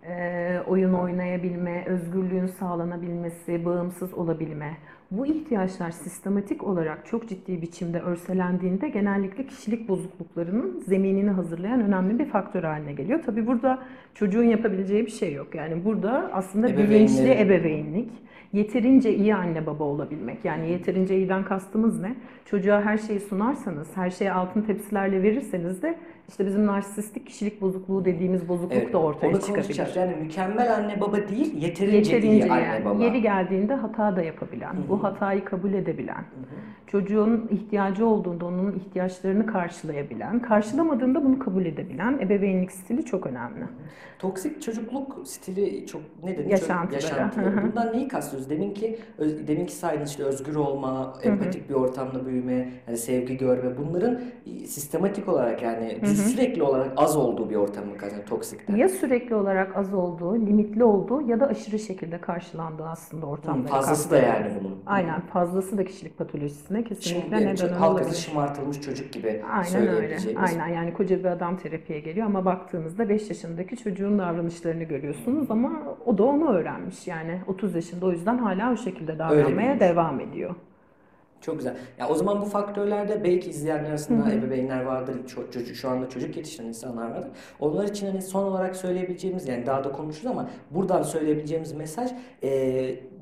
e, 0.08 0.60
oyun 0.68 0.94
oynayabilme, 0.94 1.86
özgürlüğün 1.86 2.48
sağlanabilmesi, 2.48 3.66
bağımsız 3.66 4.14
olabilme. 4.14 4.78
Bu 5.12 5.26
ihtiyaçlar 5.26 5.92
sistematik 5.92 6.64
olarak 6.64 7.06
çok 7.06 7.30
ciddi 7.30 7.62
biçimde 7.62 8.00
örselendiğinde 8.00 8.90
genellikle 8.90 9.48
kişilik 9.48 9.90
bozukluklarının 9.90 10.84
zeminini 10.88 11.30
hazırlayan 11.30 11.82
önemli 11.82 12.20
bir 12.20 12.26
faktör 12.26 12.64
haline 12.64 12.94
geliyor. 12.94 13.20
Tabii 13.26 13.48
burada 13.48 13.80
çocuğun 14.16 14.44
yapabileceği 14.44 15.06
bir 15.06 15.12
şey 15.12 15.34
yok. 15.34 15.56
Yani 15.56 15.86
burada 15.86 16.30
aslında 16.34 16.78
bilinçli 16.78 17.42
ebeveynlik, 17.42 18.12
yeterince 18.54 19.16
iyi 19.16 19.36
anne 19.36 19.66
baba 19.66 19.84
olabilmek. 19.84 20.46
Yani 20.46 20.72
yeterince 20.72 21.18
iyiden 21.18 21.44
kastımız 21.44 22.00
ne? 22.00 22.16
Çocuğa 22.46 22.82
her 22.82 22.98
şeyi 22.98 23.20
sunarsanız, 23.20 23.98
her 23.98 24.10
şeyi 24.10 24.32
altın 24.32 24.62
tepsilerle 24.62 25.24
verirseniz 25.24 25.82
de 25.82 25.98
işte 26.30 26.46
bizim 26.46 26.66
narsistik 26.66 27.28
kişilik 27.28 27.62
bozukluğu 27.62 28.06
dediğimiz 28.06 28.50
bozukluk 28.50 28.74
Evet, 28.74 28.94
da 28.94 28.98
ortaya 28.98 29.28
onu 29.28 29.42
çıkabilir. 29.42 29.92
Yani 29.96 30.16
mükemmel 30.16 30.76
anne 30.76 31.02
baba 31.02 31.18
değil, 31.18 31.62
yeterince, 31.62 31.98
Yeterince 31.98 32.46
iyi 32.46 32.52
anne 32.52 32.64
yani 32.64 32.86
baba. 32.86 33.04
yeri 33.04 33.22
geldiğinde 33.22 33.74
hata 33.74 34.16
da 34.16 34.22
yapabilen, 34.22 34.76
bu 34.90 35.04
hatayı 35.04 35.46
kabul 35.46 35.74
edebilen, 35.74 36.24
çocuğun 36.88 37.48
ihtiyacı 37.52 38.06
olduğunda 38.06 38.46
onun 38.46 38.74
ihtiyaçlarını 38.74 39.46
karşılayabilen, 39.46 40.40
karşılamadığında 40.42 41.26
bunu 41.26 41.40
kabul 41.40 41.66
edebilen 41.66 42.20
ebeveynlik 42.22 42.72
stili 42.72 43.06
çok 43.06 43.26
önemli. 43.26 43.66
Toksik 44.20 44.62
çocukluk 44.62 45.28
stili 45.28 45.88
çok 45.88 46.02
ne 46.24 46.38
dedin? 46.38 46.50
Yaşantıları. 46.50 46.94
Yaşantıları. 46.94 47.64
Bundan 47.68 47.94
neyi 47.94 48.08
kastıyoruz? 48.08 48.50
Deminki 48.50 49.00
öz, 49.18 49.48
deminki 49.48 49.74
saydığınız 49.74 50.10
işte 50.10 50.24
özgür 50.24 50.56
olma, 50.56 51.14
empatik 51.24 51.70
bir 51.70 51.74
ortamda 51.74 52.26
büyüme, 52.26 52.70
yani 52.88 52.98
sevgi 52.98 53.38
görme 53.38 53.78
bunların 53.78 54.22
sistematik 54.66 55.28
olarak 55.28 55.62
yani 55.62 55.98
sürekli 56.24 56.64
olarak 56.64 56.92
az 56.98 57.18
olduğu 57.18 57.50
bir 57.50 57.56
ortam 57.56 57.86
mı 57.86 57.98
kazanıyor 57.98 58.28
toksikten? 58.28 58.76
Ya 58.76 58.90
sürekli 58.90 59.36
olarak 59.36 59.78
az 59.78 59.94
olduğu, 59.94 60.36
limitli 60.36 60.84
olduğu 60.84 61.22
ya 61.22 61.40
da 61.40 61.48
aşırı 61.48 61.80
şekilde 61.80 62.22
karşılandığı 62.22 62.86
aslında 62.86 63.26
Hı, 63.26 63.30
ortamları 63.30 63.68
fazlası 63.68 64.12
da 64.12 64.18
yani 64.18 64.52
bunun. 64.60 64.76
Aynen 64.86 65.22
fazlası 65.22 65.78
da 65.78 65.86
kişilik 65.86 66.18
patolojisine 66.18 66.84
kesinlikle 66.84 67.22
Şimdi 67.22 67.36
neden 67.36 67.56
çok- 67.56 67.72
halk 67.72 67.82
arası 67.82 67.92
olabilir. 68.02 68.16
şımartılmış 68.16 68.82
çocuk 68.82 69.14
gibi 69.14 69.44
Aynen 69.52 69.88
öyle. 69.88 70.18
Aynen 70.38 70.68
yani 70.68 70.94
koca 70.94 71.20
bir 71.20 71.26
adam 71.26 71.58
terapiye 71.58 72.00
geliyor 72.00 72.26
ama 72.26 72.46
baktığınızda 72.46 73.10
5 73.10 73.30
yaşındaki 73.30 73.78
çocuğun 73.78 74.20
davranışlarını 74.20 74.84
görüyorsunuz 74.84 75.52
ama 75.52 75.72
o 76.06 76.18
da 76.18 76.24
onu 76.24 76.50
öğrenmiş. 76.54 77.08
Yani 77.08 77.42
30 77.48 77.76
yaşında 77.76 78.06
o 78.06 78.12
yüzden 78.12 78.38
hala 78.38 78.74
o 78.74 78.78
şekilde 78.78 79.20
davranmaya 79.20 79.80
devam 79.80 80.20
ediyor. 80.20 80.56
Çok 81.42 81.58
güzel. 81.58 81.76
Ya 82.00 82.10
o 82.10 82.16
zaman 82.16 82.42
bu 82.42 82.46
faktörlerde 82.46 83.24
belki 83.24 83.50
izleyenler 83.50 83.90
arasında 83.90 84.32
ebeveynler 84.34 84.82
vardır, 84.82 85.16
ço- 85.28 85.52
çocuk 85.52 85.76
şu 85.76 85.90
anda 85.90 86.10
çocuk 86.10 86.38
yetiştiren 86.38 86.68
insanlar 86.68 87.12
vardır. 87.12 87.32
Onlar 87.60 87.84
için 87.88 88.08
hani 88.08 88.22
son 88.22 88.44
olarak 88.44 88.76
söyleyebileceğimiz 88.76 89.48
yani 89.48 89.66
daha 89.66 89.84
da 89.84 89.92
konuşuruz 89.92 90.26
ama 90.32 90.50
buradan 90.72 91.04
söyleyebileceğimiz 91.04 91.74
mesaj 91.74 92.12
e, 92.44 92.50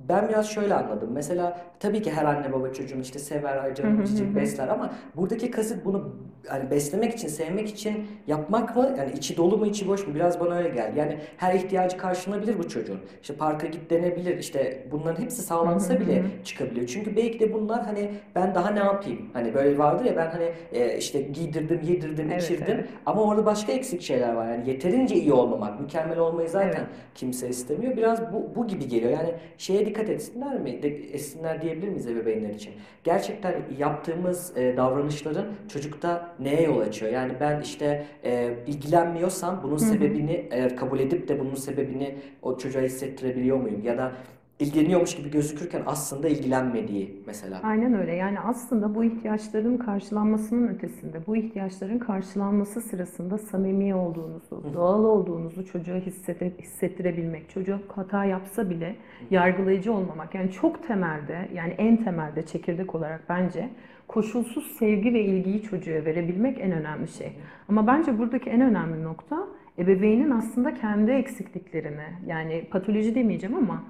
ben 0.10 0.30
biraz 0.30 0.50
şöyle 0.50 0.74
anladım. 0.74 1.10
Mesela 1.14 1.62
tabii 1.80 2.02
ki 2.02 2.12
her 2.12 2.26
anne 2.26 2.54
baba 2.54 2.74
çocuğunu 2.74 3.02
işte 3.02 3.20
sever, 3.20 3.76
canım 3.76 4.04
cicik 4.06 4.36
besler 4.36 4.68
ama 4.68 4.94
buradaki 5.16 5.52
kasıt 5.52 5.86
bunu 5.86 6.16
hani 6.48 6.72
beslemek 6.72 7.14
için, 7.14 7.28
sevmek 7.28 7.70
için 7.70 8.08
yapmak 8.28 8.76
mı? 8.76 8.96
Yani 8.98 9.12
içi 9.12 9.38
dolu 9.38 9.58
mu, 9.58 9.66
içi 9.66 9.88
boş 9.88 10.08
mu? 10.08 10.16
Biraz 10.16 10.40
bana 10.40 10.56
öyle 10.56 10.70
geldi. 10.70 11.00
Yani 11.00 11.18
her 11.38 11.54
ihtiyacı 11.54 11.98
karşılanabilir 11.98 12.60
bu 12.60 12.68
çocuğun. 12.70 13.00
İşte 13.22 13.34
parka 13.36 13.68
git 13.68 13.90
denebilir. 13.90 14.38
İşte 14.38 14.88
bunların 14.92 15.24
hepsi 15.24 15.42
sağlansa 15.42 16.00
bile 16.00 16.24
çıkabiliyor. 16.44 16.88
Çünkü 16.88 17.16
belki 17.16 17.40
de 17.40 17.54
bunlar 17.54 17.86
hani 17.86 18.12
ben 18.36 18.56
daha 18.56 18.70
ne 18.70 18.80
yapayım? 18.80 19.30
Hani 19.34 19.54
böyle 19.54 19.78
vardır 19.78 20.06
ya 20.06 20.16
ben 20.18 20.30
hani 20.32 20.52
e, 20.74 20.98
işte 20.98 21.22
giydirdim, 21.22 21.82
yedirdim, 21.84 22.30
Evet, 22.32 22.44
içirdim 22.44 22.66
evet. 22.70 22.90
ama 23.06 23.22
orada 23.22 23.46
başka 23.46 23.72
eksik 23.72 24.02
şeyler 24.02 24.34
var. 24.34 24.52
Yani 24.52 24.70
yeterince 24.70 25.16
iyi 25.16 25.34
olmamak, 25.34 25.80
mükemmel 25.80 26.20
olmayı 26.20 26.50
zaten 26.50 26.68
Evet. 26.68 26.88
kimse 27.16 27.50
istemiyor. 27.50 27.98
Biraz 27.98 28.34
bu, 28.34 28.56
bu 28.56 28.68
gibi 28.68 28.88
geliyor. 28.88 29.12
Yani 29.12 29.34
şeye 29.58 29.86
dikkat 29.86 29.97
etsinler 30.04 30.60
mi? 30.60 30.84
De, 30.84 30.88
etsinler 30.88 31.62
diyebilir 31.62 31.88
miyiz 31.88 32.08
ebeveynler 32.08 32.50
için? 32.50 32.74
Gerçekten 33.04 33.56
yaptığımız 33.78 34.58
e, 34.58 34.78
davranışların 34.78 35.48
çocukta 35.74 36.36
neye 36.40 36.62
yol 36.62 36.80
açıyor? 36.80 37.12
Yani 37.12 37.34
ben 37.40 37.62
işte 37.62 38.06
e, 38.24 38.54
ilgilenmiyorsam 38.68 39.60
bunun 39.64 39.78
sebebini 39.78 40.48
eğer 40.52 40.78
kabul 40.78 41.00
edip 41.00 41.28
de 41.28 41.40
bunun 41.40 41.56
sebebini 41.56 42.16
o 42.42 42.58
çocuğa 42.58 42.82
hissettirebiliyor 42.82 43.58
muyum? 43.58 43.82
Ya 43.84 43.98
da 43.98 44.12
ilgileniyormuş 44.60 45.16
gibi 45.16 45.32
gözükürken 45.32 45.82
aslında 45.86 46.28
ilgilenmediği 46.28 47.24
mesela. 47.28 47.60
Aynen 47.64 47.94
öyle. 47.94 48.16
Yani 48.16 48.40
aslında 48.40 48.96
bu 48.96 49.04
ihtiyaçların 49.04 49.78
karşılanmasının 49.78 50.68
ötesinde, 50.68 51.28
bu 51.28 51.36
ihtiyaçların 51.36 52.00
karşılanması 52.00 52.82
sırasında 52.82 53.38
samimi 53.38 53.96
olduğunuzu, 53.96 54.64
doğal 54.74 55.04
olduğunuzu 55.04 55.66
çocuğa 55.66 55.96
hissede, 55.98 56.52
hissettirebilmek, 56.60 57.50
çocuk 57.50 57.92
hata 57.96 58.26
yapsa 58.26 58.70
bile 58.70 58.96
yargılayıcı 59.32 59.94
olmamak. 59.94 60.36
Yani 60.36 60.52
çok 60.52 60.88
temelde, 60.88 61.50
yani 61.54 61.74
en 61.78 62.04
temelde 62.04 62.46
çekirdek 62.46 62.96
olarak 62.96 63.24
bence 63.30 63.70
koşulsuz 64.08 64.68
sevgi 64.80 65.14
ve 65.14 65.22
ilgiyi 65.22 65.62
çocuğa 65.62 66.06
verebilmek 66.06 66.60
en 66.60 66.72
önemli 66.72 67.08
şey. 67.08 67.32
Ama 67.70 67.88
bence 67.88 68.20
buradaki 68.20 68.50
en 68.50 68.62
önemli 68.62 69.04
nokta 69.04 69.48
ebeveynin 69.78 70.32
aslında 70.32 70.74
kendi 70.74 71.12
eksikliklerini, 71.12 72.06
yani 72.28 72.68
patoloji 72.72 73.16
demeyeceğim 73.16 73.56
ama 73.56 73.84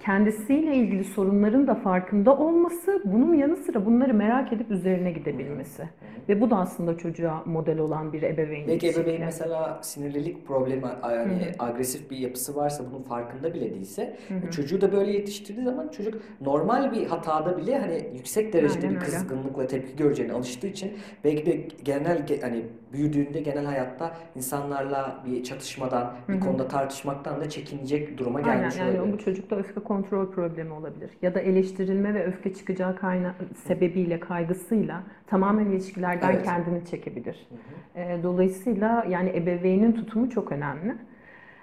kendisiyle 0.00 0.74
ilgili 0.76 1.04
sorunların 1.04 1.66
da 1.66 1.74
farkında 1.74 2.36
olması, 2.36 3.02
bunun 3.04 3.34
yanı 3.34 3.56
sıra 3.56 3.86
bunları 3.86 4.14
merak 4.14 4.52
edip 4.52 4.70
üzerine 4.70 5.10
gidebilmesi. 5.12 5.82
Ve 6.28 6.40
bu 6.40 6.50
da 6.50 6.56
aslında 6.56 6.96
çocuğa 6.98 7.42
model 7.46 7.78
olan 7.78 8.12
bir 8.12 8.22
ebeveynlik 8.22 8.68
Belki 8.68 8.88
ebeveyn 8.88 9.20
mesela 9.24 9.78
sinirlilik 9.82 10.46
problemi 10.46 10.82
yani 11.02 11.52
agresif 11.58 12.10
bir 12.10 12.16
yapısı 12.16 12.56
varsa 12.56 12.84
bunun 12.92 13.02
farkında 13.02 13.54
bile 13.54 13.70
değilse 13.74 14.16
e, 14.48 14.50
çocuğu 14.50 14.80
da 14.80 14.92
böyle 14.92 15.10
yetiştirdiği 15.12 15.64
zaman 15.64 15.88
çocuk 15.88 16.14
normal 16.40 16.92
bir 16.92 17.06
hatada 17.06 17.56
bile 17.58 17.78
hani 17.78 18.02
yüksek 18.14 18.52
derecede 18.52 18.86
Aynen 18.86 18.90
bir 19.00 19.06
öyle. 19.06 19.16
kızgınlıkla 19.18 19.66
tepki 19.66 19.96
göreceğine 19.96 20.32
alıştığı 20.32 20.66
için 20.66 20.92
belki 21.24 21.46
de 21.46 21.52
genel 21.84 22.18
ge- 22.18 22.40
hani 22.42 22.62
büyüdüğünde 22.92 23.40
genel 23.40 23.64
hayatta 23.64 24.16
insanlarla 24.36 25.16
bir 25.26 25.42
çatışmadan 25.44 26.12
bir 26.28 26.40
konuda 26.40 26.68
tartışmaktan 26.68 27.40
da 27.40 27.48
çekinecek 27.48 28.18
duruma 28.18 28.38
Aynen 28.38 28.58
gelmiş 28.60 28.76
yani 28.78 29.00
olabilir. 29.00 29.12
bu 29.12 29.18
çocukta 29.48 29.56
öfke 29.56 29.80
kontrol 29.80 30.30
problemi 30.30 30.72
olabilir. 30.72 31.10
Ya 31.22 31.34
da 31.34 31.40
eleştirilme 31.40 32.14
ve 32.14 32.24
öfke 32.24 32.54
çıkacağı 32.54 32.96
kayna 32.96 33.34
sebebiyle, 33.54 34.20
kaygısıyla 34.20 35.02
tamamen 35.26 35.66
ilişkilerden 35.66 36.32
Evet. 36.32 36.44
kendini 36.44 36.84
çekebilir. 36.84 37.48
E, 37.96 38.18
Dolayısıyla 38.22 39.04
yani 39.08 39.30
ebeveynin 39.36 39.92
tutumu 39.92 40.30
çok 40.30 40.52
önemli. 40.52 40.94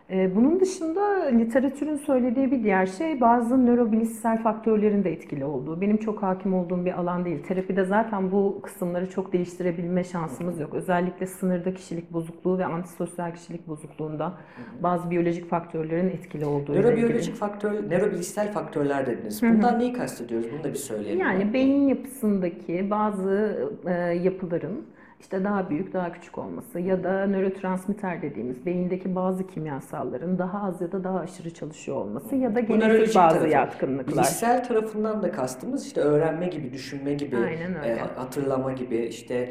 E, 0.10 0.36
Bunun 0.36 0.60
dışında 0.60 1.26
literatürün 1.26 1.96
söylediği 1.96 2.52
bir 2.52 2.64
diğer 2.64 2.86
şey 2.86 3.22
bazı 3.22 3.66
nörobilişsel 3.66 4.44
faktörlerin 4.44 5.04
de 5.04 5.12
etkili 5.12 5.46
olduğu. 5.46 5.82
Benim 5.82 5.98
çok 5.98 6.24
hakim 6.24 6.54
olduğum 6.54 6.86
bir 6.86 6.92
alan 7.00 7.26
değil. 7.26 7.44
Terapide 7.44 7.86
zaten 7.86 8.32
bu 8.32 8.60
kısımları 8.64 9.10
çok 9.10 9.34
değiştirebilme 9.34 10.04
şansımız 10.04 10.60
yok. 10.60 10.74
Özellikle 10.74 11.26
sınırda 11.26 11.74
kişilik 11.74 12.14
bozukluğu 12.14 12.58
ve 12.58 12.66
antisosyal 12.66 13.34
kişilik 13.34 13.68
bozukluğunda 13.68 14.34
bazı 14.84 15.12
biyolojik 15.12 15.50
faktörlerin 15.50 16.10
etkili 16.10 16.46
olduğu. 16.46 16.74
Nörobiyolojik 16.74 17.36
faktör, 17.36 17.90
nörobilişsel 17.90 18.52
faktörler 18.52 19.06
dediniz. 19.08 19.44
Bundan 19.44 19.80
neyi 19.80 19.94
kastediyoruz? 19.94 20.48
Bunu 20.54 20.64
da 20.64 20.70
bir 20.70 20.76
söyleyelim. 20.76 21.20
Yani 21.20 21.54
beyin 21.54 21.88
yapısındaki 21.88 22.90
bazı 22.90 23.58
e, 23.86 23.92
yapıların 24.24 24.86
işte 25.26 25.44
daha 25.44 25.70
büyük, 25.70 25.94
daha 25.94 26.12
küçük 26.12 26.38
olması 26.38 26.80
ya 26.80 27.04
da 27.04 27.28
nörotransmitter 27.28 28.22
dediğimiz 28.22 28.66
beyindeki 28.66 29.16
bazı 29.16 29.48
kimyasalların 29.48 30.40
daha 30.40 30.68
az 30.68 30.82
ya 30.82 30.92
da 30.92 31.04
daha 31.04 31.20
aşırı 31.20 31.54
çalışıyor 31.54 31.98
olması 31.98 32.36
ya 32.36 32.56
da 32.56 32.60
genetik 32.60 32.88
nörolojik 32.88 33.16
bazı 33.16 33.36
tarafı. 33.36 33.54
yatkınlıklar. 33.54 34.16
Bilişsel 34.16 34.64
tarafından 34.64 35.24
da 35.24 35.32
kastımız 35.32 35.86
işte 35.86 36.02
öğrenme 36.02 36.48
gibi, 36.48 36.74
düşünme 36.74 37.14
gibi, 37.14 37.36
e, 37.86 37.98
hatırlama 38.16 38.72
gibi, 38.72 38.98
işte 38.98 39.50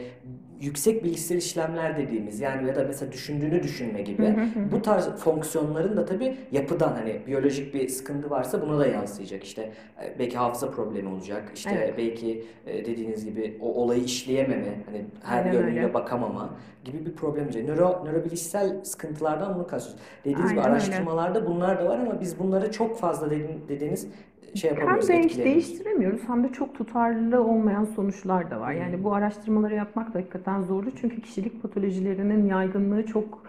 yüksek 0.61 1.05
bilişsel 1.05 1.37
işlemler 1.37 1.97
dediğimiz 1.99 2.41
yani 2.41 2.69
ya 2.69 2.77
da 2.77 2.85
mesela 2.85 3.13
düşündüğünü 3.13 3.63
düşünme 3.63 4.03
gibi 4.03 4.35
bu 4.73 4.83
tarz 4.83 5.09
fonksiyonların 5.09 5.97
da 5.97 6.05
tabii 6.05 6.37
yapıdan 6.53 6.93
hani 6.93 7.21
biyolojik 7.27 7.75
bir 7.75 7.89
sıkıntı 7.89 8.31
varsa 8.31 8.63
buna 8.63 8.79
da 8.79 8.87
yansıyacak 8.87 9.45
işte 9.45 9.73
e, 10.05 10.19
belki 10.19 10.37
hafıza 10.39 10.71
problemi 10.71 11.09
olacak 11.09 11.53
işte 11.55 11.71
Evet. 11.77 11.95
belki 11.99 12.45
e, 12.67 12.85
dediğiniz 12.87 13.25
gibi 13.25 13.59
o 13.63 13.75
olayı 13.75 14.03
işleyememe 14.05 14.75
hani 14.87 15.05
her 15.23 15.39
Aynen 15.45 15.53
yönüyle 15.53 15.83
öyle. 15.83 15.95
bakamama 15.95 16.51
gibi 16.85 17.07
bir 17.07 17.13
problem 17.13 17.45
olacak. 17.45 17.65
Nöro, 17.65 18.05
nörobilişsel 18.05 18.85
sıkıntılardan 18.85 19.55
bunu 19.55 19.67
kastediyoruz. 19.67 20.05
Dediğiniz 20.25 20.51
gibi 20.51 20.61
Aynen 20.61 20.73
öyle. 20.75 20.85
araştırmalarda 20.85 21.47
bunlar 21.47 21.79
da 21.81 21.89
var 21.89 21.99
ama 21.99 22.21
biz 22.21 22.39
bunları 22.39 22.71
çok 22.73 22.99
fazla 22.99 23.31
dediğin- 23.31 23.69
dediğiniz 23.69 24.09
şey 24.55 24.71
Hem 24.71 24.77
yapamıyoruz, 24.81 25.09
değiş, 25.09 25.25
etkileyemiyoruz. 25.27 25.69
değiştiremiyoruz 25.69 26.21
hem 26.29 26.45
de 26.45 26.53
çok 26.53 26.75
tutarlı 26.75 27.45
olmayan 27.45 27.85
sonuçlar 27.85 28.51
da 28.51 28.61
var. 28.61 28.73
Yani 28.73 29.05
bu 29.05 29.15
araştırmaları 29.15 29.75
yapmak 29.75 30.15
da 30.15 30.19
hakikaten 30.19 30.63
zorlu 30.63 30.91
çünkü 31.01 31.21
kişilik 31.21 31.63
patolojilerinin 31.63 32.47
yaygınlığı 32.47 33.07
çok 33.07 33.43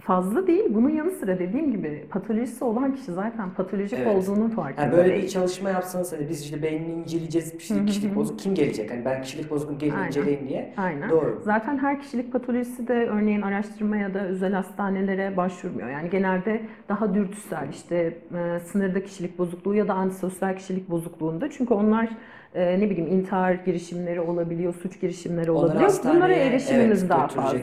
fazla 0.00 0.46
değil. 0.46 0.64
Bunun 0.70 0.88
yanı 0.88 1.10
sıra 1.10 1.38
dediğim 1.38 1.72
gibi 1.72 2.06
patolojisi 2.10 2.64
olan 2.64 2.94
kişi 2.94 3.12
zaten 3.12 3.50
patolojik 3.50 3.98
Evet. 3.98 4.16
olduğunun 4.16 4.48
farkında 4.48 4.86
Yani 4.86 4.96
böyle 4.96 5.16
bir 5.16 5.28
çalışma 5.28 5.70
yapsanız 5.70 6.12
hani 6.12 6.28
biz 6.28 6.42
işte 6.42 6.62
beynini 6.62 6.92
inceleyeceğiz 6.92 7.58
kişilik, 7.58 7.88
kişilik 7.88 8.14
bozuk 8.16 8.38
kim 8.38 8.54
gelecek? 8.54 8.90
Hani 8.90 9.04
ben 9.04 9.22
kişilik 9.22 9.50
bozukluğunu 9.50 9.78
gelin 9.78 10.06
inceleyin 10.06 10.48
diye. 10.48 10.74
Aynen. 10.76 11.10
Doğru. 11.10 11.40
Zaten 11.44 11.78
her 11.78 12.00
kişilik 12.00 12.32
patolojisi 12.32 12.88
de 12.88 12.94
örneğin 12.94 13.42
araştırma 13.42 13.96
ya 13.96 14.14
da 14.14 14.26
özel 14.26 14.52
hastanelere 14.52 15.36
başvurmuyor. 15.36 15.88
Yani 15.88 16.10
genelde 16.10 16.60
daha 16.88 17.14
dürtüsel 17.14 17.68
işte 17.70 18.18
e, 18.34 18.60
sınırda 18.60 19.04
kişilik 19.04 19.38
bozukluğu 19.38 19.74
ya 19.74 19.88
da 19.88 19.94
antisosyal 19.94 20.56
kişilik 20.56 20.90
bozukluğunda. 20.90 21.50
Çünkü 21.50 21.74
onlar 21.74 22.08
e, 22.54 22.80
ne 22.80 22.90
bileyim 22.90 23.12
intihar 23.12 23.52
girişimleri 23.52 24.20
olabiliyor, 24.20 24.74
suç 24.74 25.00
girişimleri 25.00 25.50
olabiliyor. 25.50 25.92
Bunlara 26.04 26.32
erişimimiz 26.32 27.00
evet, 27.00 27.10
daha 27.10 27.28
fazla. 27.28 27.58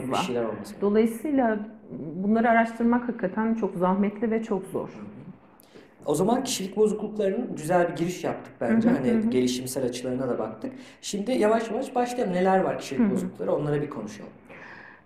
Dolayısıyla 0.80 1.58
bunları 2.14 2.50
araştırmak 2.50 3.08
hakikaten 3.08 3.54
çok 3.54 3.76
zahmetli 3.76 4.30
ve 4.30 4.42
çok 4.42 4.66
zor. 4.66 4.88
O 6.06 6.14
zaman 6.14 6.44
kişilik 6.44 6.76
bozukluklarının 6.76 7.56
güzel 7.56 7.88
bir 7.88 7.96
giriş 7.96 8.24
yaptık 8.24 8.52
bence. 8.60 8.88
Hani 8.88 9.30
gelişimsel 9.30 9.84
açılarına 9.84 10.28
da 10.28 10.38
baktık. 10.38 10.72
Şimdi 11.00 11.32
yavaş 11.32 11.70
yavaş 11.70 11.94
başlayalım. 11.94 12.34
Neler 12.34 12.60
var 12.60 12.78
kişilik 12.78 13.10
bozuklukları 13.12 13.52
onlara 13.54 13.82
bir 13.82 13.90
konuşalım. 13.90 14.30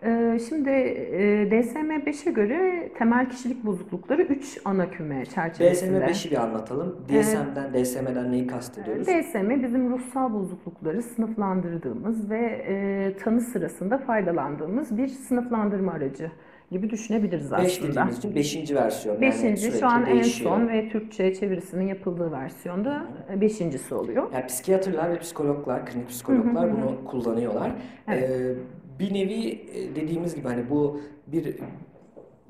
Ee, 0.05 0.39
Şimdi 0.49 0.71
e, 0.71 1.49
DSM-5'e 1.51 2.33
göre 2.33 2.89
temel 2.99 3.31
kişilik 3.31 3.67
bozuklukları 3.67 4.23
3 4.23 4.59
ana 4.65 4.91
küme 4.91 5.27
çerçevesinde. 5.27 5.99
DSM-5'i 5.99 6.31
bir 6.31 6.37
anlatalım. 6.37 6.97
DSM'den, 7.09 7.75
DSM'den 7.75 8.33
neyi 8.33 8.47
kastediyoruz? 8.47 9.07
DSM 9.07 9.63
bizim 9.63 9.91
ruhsal 9.91 10.33
bozuklukları 10.33 11.03
sınıflandırdığımız 11.03 12.31
ve 12.31 12.65
e, 12.69 13.17
tanı 13.17 13.41
sırasında 13.41 13.99
faydalandığımız 13.99 14.97
bir 14.99 15.09
sınıflandırma 15.09 15.93
aracı 15.93 16.31
gibi 16.71 16.91
düşünebiliriz 16.91 17.53
5 17.53 17.59
aslında. 17.59 17.89
dediğimiz 17.89 18.19
için 18.19 18.35
5. 18.35 18.71
versiyon. 18.75 19.21
yani 19.21 19.79
şu 19.79 19.87
an 19.87 20.07
en 20.07 20.15
değişiyor. 20.15 20.50
son 20.50 20.69
ve 20.69 20.89
Türkçe 20.89 21.35
çevirisinin 21.35 21.87
yapıldığı 21.87 22.33
versiyonda 22.33 23.07
e, 23.33 23.41
beşincisi 23.41 23.95
oluyor. 23.95 24.33
Yani 24.35 24.47
psikiyatrlar 24.47 25.11
ve 25.11 25.19
psikologlar, 25.19 25.87
klinik 25.87 26.09
psikologlar 26.09 26.73
bunu 26.73 27.05
kullanıyorlar. 27.05 27.73
Evet. 28.09 28.31
Ee, 28.31 28.55
bir 28.99 29.15
nevi 29.15 29.49
e, 29.49 29.95
dediğimiz 29.97 30.35
gibi 30.35 30.49
hani 30.49 30.71
bu 30.71 31.00
bir 31.27 31.57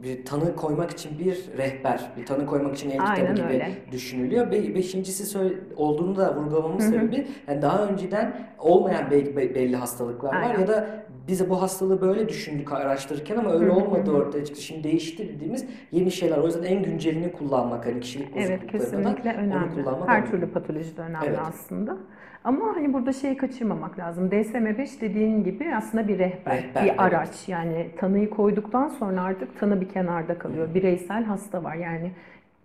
bir 0.02 0.24
tanı 0.24 0.56
koymak 0.56 0.90
için 0.90 1.18
bir 1.18 1.44
rehber, 1.58 2.10
bir 2.16 2.26
tanı 2.26 2.46
koymak 2.46 2.74
için 2.76 2.90
el 2.90 2.98
kitabı 3.14 3.34
gibi 3.34 3.46
öyle. 3.46 3.68
düşünülüyor. 3.92 4.50
Be 4.50 4.74
beşincisi 4.74 5.38
olduğunu 5.76 6.16
da 6.16 6.36
vurgulamamın 6.36 6.78
sebebi 6.78 7.26
yani 7.48 7.62
daha 7.62 7.86
önceden 7.86 8.46
olmayan 8.58 9.10
belki 9.10 9.36
be- 9.36 9.54
belli 9.54 9.76
hastalıklar 9.76 10.28
var 10.34 10.42
Aynen. 10.42 10.60
ya 10.60 10.68
da 10.68 10.86
biz 11.28 11.50
bu 11.50 11.62
hastalığı 11.62 12.00
böyle 12.00 12.28
düşündük 12.28 12.72
araştırırken 12.72 13.36
ama 13.36 13.52
öyle 13.52 13.70
olmadığı 13.70 14.12
ortaya 14.12 14.44
çıktı. 14.44 14.62
Şimdi 14.62 14.84
değişti 14.84 15.28
dediğimiz 15.34 15.64
yeni 15.92 16.10
şeyler. 16.10 16.38
O 16.38 16.46
yüzden 16.46 16.62
en 16.62 16.82
güncelini 16.82 17.32
kullanmak 17.32 17.86
hani 17.86 18.00
kişilik 18.00 18.28
Evet 18.36 18.62
bozukluklarında 18.62 19.08
da 19.10 19.14
kesinlikle 19.14 19.30
onu 19.30 19.38
önemli. 19.46 19.74
kullanmak 19.74 20.08
Her 20.08 20.16
önemli. 20.16 20.30
türlü 20.30 20.46
patolojide 20.52 21.00
önemli 21.02 21.26
Evet. 21.26 21.38
aslında. 21.42 21.96
Ama 22.44 22.76
hani 22.76 22.92
burada 22.92 23.12
şeyi 23.12 23.36
kaçırmamak 23.36 23.98
lazım. 23.98 24.28
DSM-5 24.28 25.00
dediğin 25.00 25.44
gibi 25.44 25.74
aslında 25.74 26.08
bir 26.08 26.18
rehber, 26.18 26.56
Rehber, 26.56 26.84
bir 26.84 26.88
evet. 26.88 27.00
araç. 27.00 27.48
Yani 27.48 27.90
tanıyı 27.98 28.30
koyduktan 28.30 28.88
sonra 28.88 29.22
artık 29.22 29.60
tanı 29.60 29.80
bir 29.80 29.88
kenarda 29.88 30.38
kalıyor. 30.38 30.74
Bireysel 30.74 31.24
hasta 31.24 31.64
var. 31.64 31.74
Yani 31.74 32.12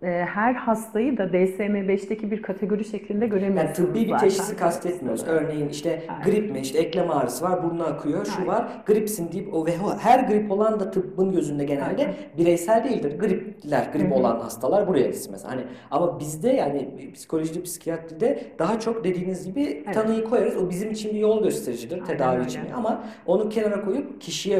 her 0.09 0.53
hastayı 0.53 1.17
da 1.17 1.23
DSM-5'teki 1.23 2.31
bir 2.31 2.41
kategori 2.41 2.85
şeklinde 2.85 3.25
Yani 3.25 3.31
göremiyorsunuz 3.33 3.77
tıbbi 3.89 4.07
bir 4.07 4.17
teşhisi 4.17 4.55
kastetmiyoruz. 4.57 5.27
Örneğin 5.27 5.69
işte 5.69 6.01
Aynen. 6.09 6.23
grip 6.23 6.51
mi, 6.51 6.59
işte 6.59 6.79
eklem 6.79 7.11
ağrısı 7.11 7.45
var, 7.45 7.63
burnu 7.63 7.83
akıyor, 7.83 8.25
şu 8.25 8.31
Aynen. 8.37 8.47
var, 8.47 8.67
gripsin 8.85 9.31
deyip 9.31 9.53
o 9.53 9.65
ve 9.65 9.71
her 9.99 10.19
grip 10.27 10.51
olan 10.51 10.79
da 10.79 10.91
tıbbın 10.91 11.31
gözünde 11.31 11.63
genelde 11.63 12.01
Aynen. 12.01 12.13
bireysel 12.37 12.83
değildir. 12.83 13.19
Gripler, 13.19 13.89
grip 13.93 14.05
Hı 14.11 14.15
hı. 14.15 14.19
olan 14.19 14.39
hastalar 14.39 14.87
buraya 14.87 15.05
gitsin 15.07 15.31
mesela. 15.31 15.51
Hani 15.53 15.61
ama 15.91 16.19
bizde 16.19 16.49
yani 16.49 17.11
psikolojide, 17.13 17.61
psikiyatride 17.61 18.39
daha 18.59 18.79
çok 18.79 19.03
dediğiniz 19.03 19.45
gibi 19.45 19.83
Evet. 19.85 19.93
tanıyı 19.93 20.23
koyarız. 20.23 20.57
O 20.57 20.69
bizim 20.69 20.91
için 20.91 21.13
bir 21.13 21.19
yol 21.19 21.43
göstericidir 21.43 21.95
Aynen 21.95 22.05
tedavi 22.07 22.35
öyle. 22.37 22.45
için. 22.47 22.61
Ama 22.75 23.03
onu 23.25 23.49
kenara 23.49 23.81
koyup 23.85 24.21
kişiye 24.21 24.59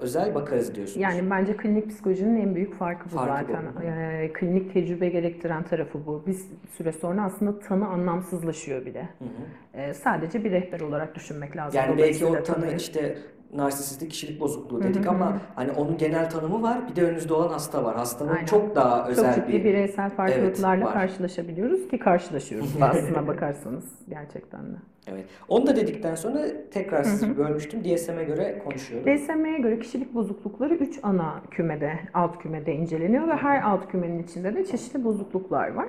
özel 0.00 0.34
bakarız 0.34 0.74
diyorsunuz. 0.74 1.00
Yani 1.02 1.30
bence 1.30 1.56
klinik 1.56 1.88
psikolojinin 1.90 2.40
en 2.40 2.54
büyük 2.54 2.74
farkı 2.74 3.04
bu 3.04 3.14
Farkı 3.14 3.48
bu. 3.48 3.52
zaten. 3.52 3.86
Ee, 3.86 4.30
klinik 4.32 4.72
tecrübe 4.74 4.85
gerektiren 4.94 5.62
tarafı 5.62 6.06
bu. 6.06 6.26
Bir 6.26 6.36
süre 6.76 6.92
sonra 6.92 7.24
aslında 7.24 7.58
tanı 7.58 7.88
anlamsızlaşıyor 7.88 8.86
bile. 8.86 9.08
Hı 9.18 9.24
hı. 9.24 9.80
Ee, 9.80 9.94
sadece 9.94 10.44
bir 10.44 10.50
rehber 10.50 10.80
olarak 10.80 11.14
düşünmek 11.14 11.56
lazım. 11.56 11.80
Yani 11.80 11.98
belki 11.98 12.26
o 12.26 12.42
tanı 12.42 12.74
işte 12.76 13.18
narsistik 13.54 14.10
kişilik 14.10 14.40
bozukluğu 14.40 14.82
dedik 14.82 15.04
hı 15.04 15.10
ama 15.10 15.34
hı. 15.34 15.38
hani 15.54 15.72
onun 15.72 15.98
genel 15.98 16.30
tanımı 16.30 16.62
var. 16.62 16.78
Bir 16.90 16.96
de 16.96 17.02
önünüzde 17.02 17.34
olan 17.34 17.48
hasta 17.48 17.84
var. 17.84 17.96
Hastanın 17.96 18.30
Aynen. 18.30 18.46
çok 18.46 18.74
daha 18.74 18.98
çok 18.98 19.08
özel 19.08 19.34
ciddi 19.34 19.52
bir 19.52 19.64
bireysel 19.64 20.10
farklılıklarla 20.10 20.84
var. 20.84 20.92
karşılaşabiliyoruz 20.92 21.88
ki 21.88 21.98
karşılaşıyoruz 21.98 22.74
aslına 22.80 23.26
bakarsanız 23.26 23.84
gerçekten 24.08 24.60
de. 24.60 24.76
Evet. 25.06 25.24
Onu 25.48 25.66
da 25.66 25.76
dedikten 25.76 26.14
sonra 26.14 26.38
tekrar 26.70 27.04
sizi 27.04 27.38
bölmüştüm. 27.38 27.84
DSM'e 27.84 28.24
göre 28.24 28.62
konuşuyorum. 28.64 29.16
DSM'ye 29.16 29.58
göre 29.58 29.78
kişilik 29.78 30.14
bozuklukları 30.14 30.74
3 30.74 30.98
ana 31.02 31.42
kümede, 31.50 31.98
alt 32.14 32.38
kümede 32.38 32.74
inceleniyor 32.74 33.28
ve 33.28 33.32
her 33.36 33.62
alt 33.62 33.88
kümenin 33.88 34.22
içinde 34.22 34.54
de 34.54 34.66
çeşitli 34.66 35.04
bozukluklar 35.04 35.74
var. 35.74 35.88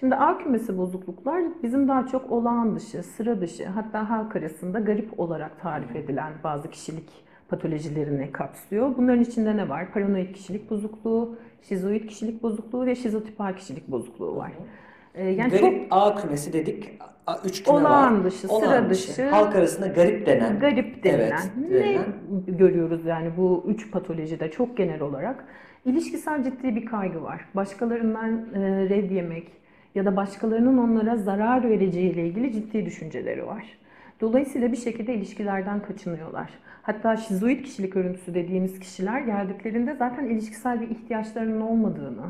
Şimdi 0.00 0.14
A 0.14 0.38
kümesi 0.38 0.78
bozukluklar 0.78 1.42
bizim 1.62 1.88
daha 1.88 2.06
çok 2.06 2.32
olağan 2.32 2.76
dışı, 2.76 3.02
sıra 3.02 3.40
dışı 3.40 3.66
hatta 3.66 4.10
halk 4.10 4.36
arasında 4.36 4.80
garip 4.80 5.20
olarak 5.20 5.60
tarif 5.60 5.96
edilen 5.96 6.32
bazı 6.44 6.70
kişilik 6.70 7.08
patolojilerini 7.48 8.32
kapsıyor. 8.32 8.94
Bunların 8.96 9.20
içinde 9.22 9.56
ne 9.56 9.68
var? 9.68 9.92
Paranoid 9.92 10.34
kişilik 10.34 10.70
bozukluğu, 10.70 11.36
şizoid 11.62 12.06
kişilik 12.08 12.42
bozukluğu 12.42 12.86
ve 12.86 12.94
şizotipal 12.94 13.52
kişilik 13.56 13.88
bozukluğu 13.88 14.36
var. 14.36 14.52
Ee, 15.14 15.28
Yani 15.30 15.50
çok 15.50 15.60
garip 15.60 15.86
A 15.90 16.14
kümesi 16.16 16.52
dedik. 16.52 16.98
A- 17.26 17.38
Üç 17.44 17.62
küme 17.62 17.76
Olağan 17.78 18.18
var. 18.18 18.24
dışı, 18.24 18.48
Olağan 18.48 18.66
sıra 18.66 18.90
dışı. 18.90 19.08
dışı. 19.08 19.28
Halk 19.30 19.56
arasında 19.56 19.86
garip 19.86 20.26
denen. 20.26 20.58
garip 20.58 21.04
denilen 21.04 21.20
Evet, 21.30 21.50
ne 21.70 21.70
denilen. 21.70 22.04
görüyoruz 22.46 23.04
yani 23.06 23.30
bu 23.36 23.64
üç 23.68 23.90
patolojide 23.90 24.50
çok 24.50 24.76
genel 24.76 25.00
olarak 25.00 25.44
ilişkisel 25.84 26.44
ciddi 26.44 26.76
bir 26.76 26.86
kaygı 26.86 27.22
var. 27.22 27.44
Başkalarından 27.54 28.46
e, 28.54 28.88
red 28.88 29.10
yemek 29.10 29.52
ya 29.96 30.04
da 30.04 30.16
başkalarının 30.16 30.78
onlara 30.78 31.16
zarar 31.16 31.70
vereceğiyle 31.70 32.26
ilgili 32.26 32.52
ciddi 32.52 32.86
düşünceleri 32.86 33.46
var. 33.46 33.64
Dolayısıyla 34.20 34.72
bir 34.72 34.76
şekilde 34.76 35.14
ilişkilerden 35.14 35.82
kaçınıyorlar. 35.82 36.50
Hatta 36.82 37.16
şizoid 37.16 37.64
kişilik 37.64 37.96
örüntüsü 37.96 38.34
dediğimiz 38.34 38.80
kişiler 38.80 39.20
geldiklerinde 39.20 39.94
zaten 39.94 40.24
ilişkisel 40.24 40.80
bir 40.80 40.90
ihtiyaçlarının 40.90 41.60
olmadığını, 41.60 42.22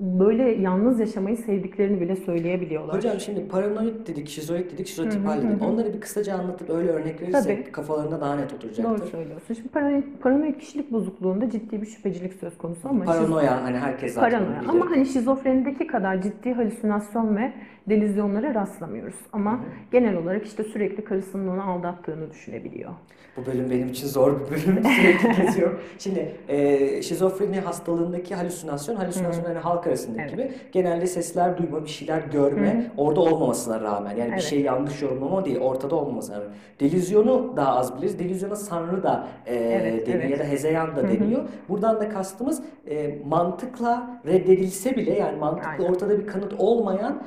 böyle 0.00 0.42
yalnız 0.42 1.00
yaşamayı 1.00 1.36
sevdiklerini 1.36 2.00
bile 2.00 2.16
söyleyebiliyorlar. 2.16 2.96
Hocam 2.96 3.20
şimdi 3.20 3.48
paranoid 3.48 4.06
dedik, 4.06 4.28
şizoid 4.28 4.70
dedik, 4.70 4.86
şizotipal 4.86 5.42
dedik. 5.42 5.62
Onları 5.62 5.94
bir 5.94 6.00
kısaca 6.00 6.34
anlatıp 6.34 6.70
öyle 6.70 6.88
örnek 6.90 7.22
verirsek 7.22 7.62
Tabii. 7.62 7.72
kafalarında 7.72 8.20
daha 8.20 8.36
net 8.36 8.52
oturacaktır. 8.52 8.84
Doğru 8.84 9.06
söylüyorsun. 9.06 9.54
Şimdi 9.54 9.68
paranoid, 9.68 10.04
paranoid 10.20 10.58
kişilik 10.58 10.92
bozukluğunda 10.92 11.50
ciddi 11.50 11.82
bir 11.82 11.86
şüphecilik 11.86 12.34
söz 12.34 12.58
konusu 12.58 12.88
ama 12.88 13.04
Paranoya 13.04 13.64
hani 13.64 13.78
herkes 13.78 14.14
zaten 14.14 14.30
Paranoya. 14.30 14.60
Ama 14.68 14.90
hani 14.90 15.06
şizofrenideki 15.06 15.86
kadar 15.86 16.22
ciddi 16.22 16.52
halüsinasyon 16.52 17.36
ve 17.36 17.52
delüzyonlara 17.90 18.54
rastlamıyoruz. 18.54 19.14
Ama 19.32 19.60
genel 19.92 20.16
olarak 20.16 20.46
işte 20.46 20.64
sürekli 20.64 21.04
karısının 21.04 21.48
onu 21.48 21.70
aldattığını 21.70 22.30
düşünebiliyor. 22.30 22.90
Bu 23.36 23.46
bölüm 23.46 23.70
benim 23.70 23.88
için 23.88 24.06
zor 24.06 24.40
bir 24.40 24.50
bölüm. 24.50 24.84
Sürekli 25.00 25.42
geziyorum. 25.42 25.80
Şimdi 25.98 26.34
e, 26.48 27.02
şizofreni 27.02 27.60
hastalığındaki 27.60 28.34
halüsinasyon, 28.34 28.96
halüsinasyon 28.96 29.44
hani 29.44 29.58
halk 29.58 29.86
arasındaki 29.86 30.22
Evet. 30.22 30.32
gibi 30.32 30.52
genelde 30.72 31.06
sesler 31.06 31.58
duyma, 31.58 31.84
bir 31.84 31.88
şeyler 31.88 32.20
görme, 32.32 32.90
orada 32.96 33.20
olmamasına 33.20 33.80
rağmen 33.80 34.10
yani 34.10 34.26
bir 34.28 34.32
Evet. 34.32 34.42
şey 34.42 34.60
yanlış 34.60 35.02
yorumlama 35.02 35.44
değil, 35.44 35.58
ortada 35.58 35.96
olmamasına 35.96 36.36
rağmen. 36.36 36.50
Delüzyonu 36.80 37.52
daha 37.56 37.76
az 37.76 37.96
biliriz. 37.96 38.18
Delüzyona 38.18 38.56
sanrı 38.56 39.02
da 39.02 39.26
e, 39.46 39.54
Evet, 39.56 40.06
deniyor 40.06 40.20
evet. 40.22 40.30
ya 40.30 40.38
da 40.38 40.44
hezeyan 40.44 40.96
da 40.96 41.08
deniyor. 41.08 41.42
Buradan 41.68 42.00
da 42.00 42.08
kastımız 42.08 42.62
e, 42.88 43.18
mantıkla 43.26 44.20
reddedilse 44.26 44.96
bile 44.96 45.14
yani 45.14 45.38
mantıkla 45.38 45.70
Aynen. 45.70 45.84
ortada 45.84 46.18
bir 46.18 46.26
kanıt 46.26 46.54
olmayan, 46.58 47.22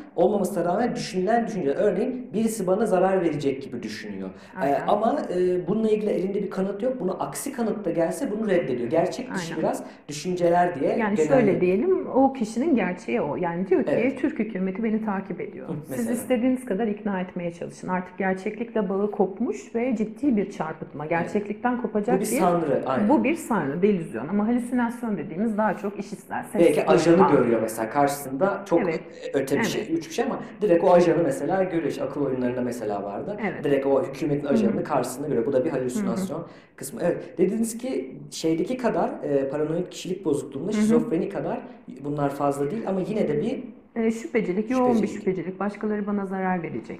olmamasına 0.57 0.73
rağmen 0.73 0.95
düşünülen 0.95 1.47
düşünce. 1.47 1.69
Örneğin 1.71 2.29
birisi 2.33 2.67
bana 2.67 2.85
zarar 2.85 3.21
verecek 3.21 3.63
gibi 3.63 3.83
düşünüyor. 3.83 4.29
E, 4.29 4.59
Aynen. 4.59 4.81
ama 4.87 5.17
e, 5.35 5.67
bununla 5.67 5.89
ilgili 5.89 6.09
elinde 6.09 6.43
bir 6.43 6.49
kanıt 6.49 6.83
yok. 6.83 6.99
Bunu 6.99 7.23
aksi 7.23 7.51
kanıt 7.53 7.85
da 7.85 7.91
gelse 7.91 8.31
bunu 8.31 8.49
reddediyor. 8.49 8.89
Gerçek 8.89 9.33
dışı 9.35 9.51
Aynen. 9.53 9.57
biraz 9.63 9.83
düşünceler 10.07 10.79
diye. 10.79 10.89
Yani 10.97 11.15
genelde- 11.15 11.27
şöyle 11.33 11.61
diyelim 11.61 12.02
o 12.13 12.33
kişinin 12.33 12.75
gerçeği 12.75 13.21
o. 13.21 13.35
Yani 13.35 13.67
diyor 13.67 13.83
ki 13.83 13.91
Evet. 13.93 14.19
Türk 14.19 14.39
hükümeti 14.39 14.83
beni 14.83 15.05
takip 15.05 15.41
ediyor. 15.41 15.67
Hı, 15.69 15.73
Siz 15.87 15.89
mesela. 15.97 16.13
istediğiniz 16.13 16.65
kadar 16.65 16.87
ikna 16.87 17.21
etmeye 17.21 17.53
çalışın. 17.53 17.87
Artık 17.87 18.17
gerçeklikle 18.17 18.89
bağı 18.89 19.11
kopmuş 19.11 19.75
ve 19.75 19.95
ciddi 19.95 20.37
bir 20.37 20.51
çarpıtma. 20.51 21.05
Gerçeklikten 21.05 21.81
kopacak 21.81 22.15
Bu 22.17 22.21
bir 22.21 22.25
sanrı. 22.25 22.83
Aynen. 22.85 23.09
Bu 23.09 23.23
bir 23.23 23.35
sanrı, 23.35 23.81
delüzyon 23.81 24.27
ama 24.27 24.47
halüsinasyon 24.47 25.17
dediğimiz 25.17 25.57
daha 25.57 25.73
çok 25.77 25.99
işitsel, 25.99 26.43
ses 26.43 26.61
Belki 26.61 26.85
ajanı 26.85 27.17
duyma. 27.17 27.31
görüyor 27.31 27.61
mesela 27.61 27.89
karşısında 27.89 28.63
çok 28.65 28.81
Evet. 28.81 28.99
öte 29.33 29.55
bir 29.55 29.59
Evet. 29.59 29.67
şey, 29.69 29.87
üç 29.93 30.09
bir 30.09 30.13
şey 30.13 30.25
ama 30.25 30.39
direkt 30.61 30.83
o 30.83 30.91
ajanı 30.93 31.23
mesela 31.23 31.63
görüyor. 31.63 31.83
İşte 31.89 32.03
akıl 32.03 32.25
oyunlarında 32.25 32.61
mesela 32.61 33.03
vardı. 33.03 33.37
Evet. 33.51 33.63
Direkt 33.63 33.85
o 33.85 34.03
hükümetin 34.03 34.47
ajanını 34.47 34.83
karşısında 34.83 35.27
görüyor. 35.27 35.45
Bu 35.45 35.53
da 35.53 35.65
bir 35.65 35.69
halüsinasyon 35.69 36.47
kısmı. 36.75 36.99
Evet. 37.03 37.37
Dediniz 37.37 37.77
ki 37.77 38.15
şeydeki 38.31 38.77
kadar 38.77 39.09
e, 39.23 39.49
paranoid 39.49 39.87
kişilik 39.89 40.25
bozukluğunda 40.25 40.71
şizofreni 40.71 41.29
kadar 41.29 41.59
bunlar 42.05 42.29
fazla 42.29 42.71
değil 42.71 42.83
ama 42.87 42.99
yine 43.01 43.27
de 43.27 43.41
bir 43.41 43.63
E, 43.95 44.11
şüphecilik, 44.11 44.71
yoğun 44.71 44.89
bir 44.89 44.93
Şüphecilik. 44.95 45.19
şüphecilik. 45.19 45.59
Başkaları 45.59 46.07
bana 46.07 46.25
zarar 46.25 46.63
verecek. 46.63 46.99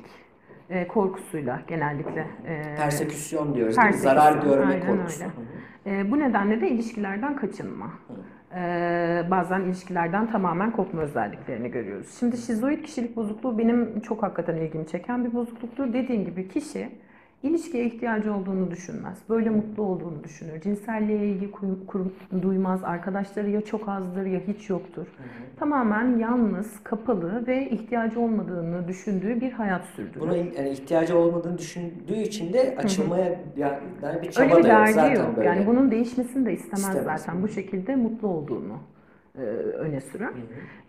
E, 0.69 0.87
korkusuyla 0.87 1.61
genellikle. 1.67 2.27
E, 2.47 2.75
perseküsyon 2.77 3.55
diyoruz 3.55 3.77
değil 3.77 3.87
mi? 3.87 3.93
Zarar 3.93 4.43
görme 4.43 4.65
aynen 4.65 4.87
korkusu. 4.87 5.23
öyle. 5.85 5.99
E, 6.01 6.11
bu 6.11 6.19
nedenle 6.19 6.61
de 6.61 6.69
ilişkilerden 6.69 7.35
kaçınma. 7.35 7.93
E, 8.55 8.61
bazen 9.31 9.61
ilişkilerden 9.61 10.31
tamamen 10.31 10.71
kopma 10.71 11.01
özelliklerini 11.01 11.71
görüyoruz. 11.71 12.15
Şimdi 12.19 12.37
şizoid 12.37 12.83
kişilik 12.83 13.15
bozukluğu 13.15 13.57
benim 13.57 13.99
çok 13.99 14.23
hakikaten 14.23 14.55
ilgimi 14.55 14.87
çeken 14.87 15.25
bir 15.25 15.33
bozukluktur. 15.33 15.93
Dediğim 15.93 16.25
gibi 16.25 16.47
kişi 16.47 16.89
ilişkiye 17.43 17.86
ihtiyacı 17.86 18.34
olduğunu 18.34 18.71
düşünmez. 18.71 19.17
Böyle 19.29 19.49
mutlu 19.49 19.84
olduğunu 19.84 20.23
düşünür. 20.23 20.62
Cinselliğe 20.62 21.27
ilgi 21.27 21.51
duymaz. 22.41 22.84
Arkadaşları 22.84 23.49
ya 23.49 23.62
çok 23.62 23.89
azdır 23.89 24.25
ya 24.25 24.39
hiç 24.47 24.69
yoktur. 24.69 25.08
Tamamen 25.60 26.17
yalnız, 26.17 26.84
kapalı 26.84 27.47
ve 27.47 27.69
ihtiyacı 27.69 28.19
olmadığını 28.19 28.88
düşündüğü 28.88 29.41
bir 29.41 29.51
hayat 29.51 29.86
sürdürür. 29.86 30.19
Buna 30.21 30.36
yani 30.36 30.69
ihtiyacı 30.69 31.17
olmadığını 31.17 31.58
düşündüğü 31.58 32.13
için 32.13 32.53
de 32.53 32.75
açılmaya 32.77 33.39
yani 33.58 34.21
bir 34.21 34.32
çaba 34.32 34.45
Öyle 34.45 34.58
bir 34.58 34.63
da 34.63 34.79
yok 34.79 34.89
zaten 34.89 35.15
yok. 35.15 35.38
böyle. 35.38 35.47
Yani 35.47 35.67
bunun 35.67 35.91
değişmesini 35.91 36.45
de 36.45 36.53
istemez, 36.53 36.79
İstemez. 36.79 37.21
zaten. 37.21 37.43
Bu 37.43 37.47
şekilde 37.47 37.95
mutlu 37.95 38.27
olduğunu 38.27 38.77
öne 39.77 40.01
sürer. 40.01 40.33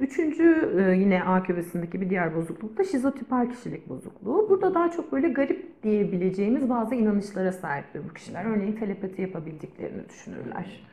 Üçüncü 0.00 0.70
e, 0.78 0.96
yine 0.96 1.22
A 1.22 1.42
kümesindeki 1.42 2.00
bir 2.00 2.11
diğer 2.11 2.35
bozukluk 2.35 2.78
da 2.78 2.85
şizotipal 2.85 3.50
kişilik 3.50 3.88
bozukluğu. 3.88 4.46
Burada 4.50 4.74
daha 4.74 4.90
çok 4.90 5.12
böyle 5.12 5.28
garip 5.28 5.83
diyebileceğimiz 5.83 6.70
bazı 6.70 6.94
inanışlara 6.94 7.52
sahiptir 7.52 8.02
bu 8.11 8.14
kişiler. 8.14 8.44
Örneğin 8.44 8.72
telepati 8.72 9.22
yapabildiklerini 9.22 10.09
düşünürler. 10.09 10.87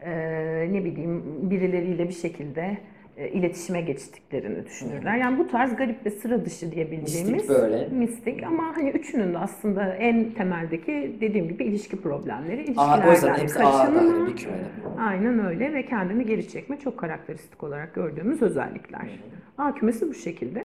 E, 0.00 0.12
ne 0.72 0.84
bileyim 0.84 1.22
birileriyle 1.50 2.08
bir 2.08 2.14
şekilde 2.14 2.60
e, 2.62 2.78
iletişime 3.16 3.80
geçtiklerini 3.80 4.66
düşünürler. 4.66 5.16
Yani 5.16 5.38
bu 5.38 5.46
tarz 5.48 5.76
garip 5.76 6.06
ve 6.06 6.10
sıra 6.10 6.44
dışı 6.44 6.72
diyebileceğimiz 6.72 7.32
Mistik 7.32 7.50
böyle. 7.50 7.88
mistik 7.88 8.42
ama 8.42 8.76
hani 8.76 8.90
üçünün 8.90 9.34
de 9.34 9.38
aslında 9.38 9.94
en 9.94 10.30
temeldeki 10.30 11.16
dediğim 11.20 11.48
gibi 11.48 11.64
ilişki 11.64 11.96
problemleri, 12.02 12.62
ilişkilerden 12.64 13.46
kaçınma. 13.46 14.26
Aynen 14.98 15.46
öyle 15.46 15.74
ve 15.74 15.86
kendini 15.86 16.26
geri 16.26 16.48
çekme 16.48 16.78
çok 16.78 16.98
karakteristik 16.98 17.62
olarak 17.62 17.94
gördüğümüz 17.94 18.42
özellikler. 18.42 19.08
A 19.58 19.74
kümesi 19.74 20.08
bu 20.08 20.14
şekilde. 20.14 20.64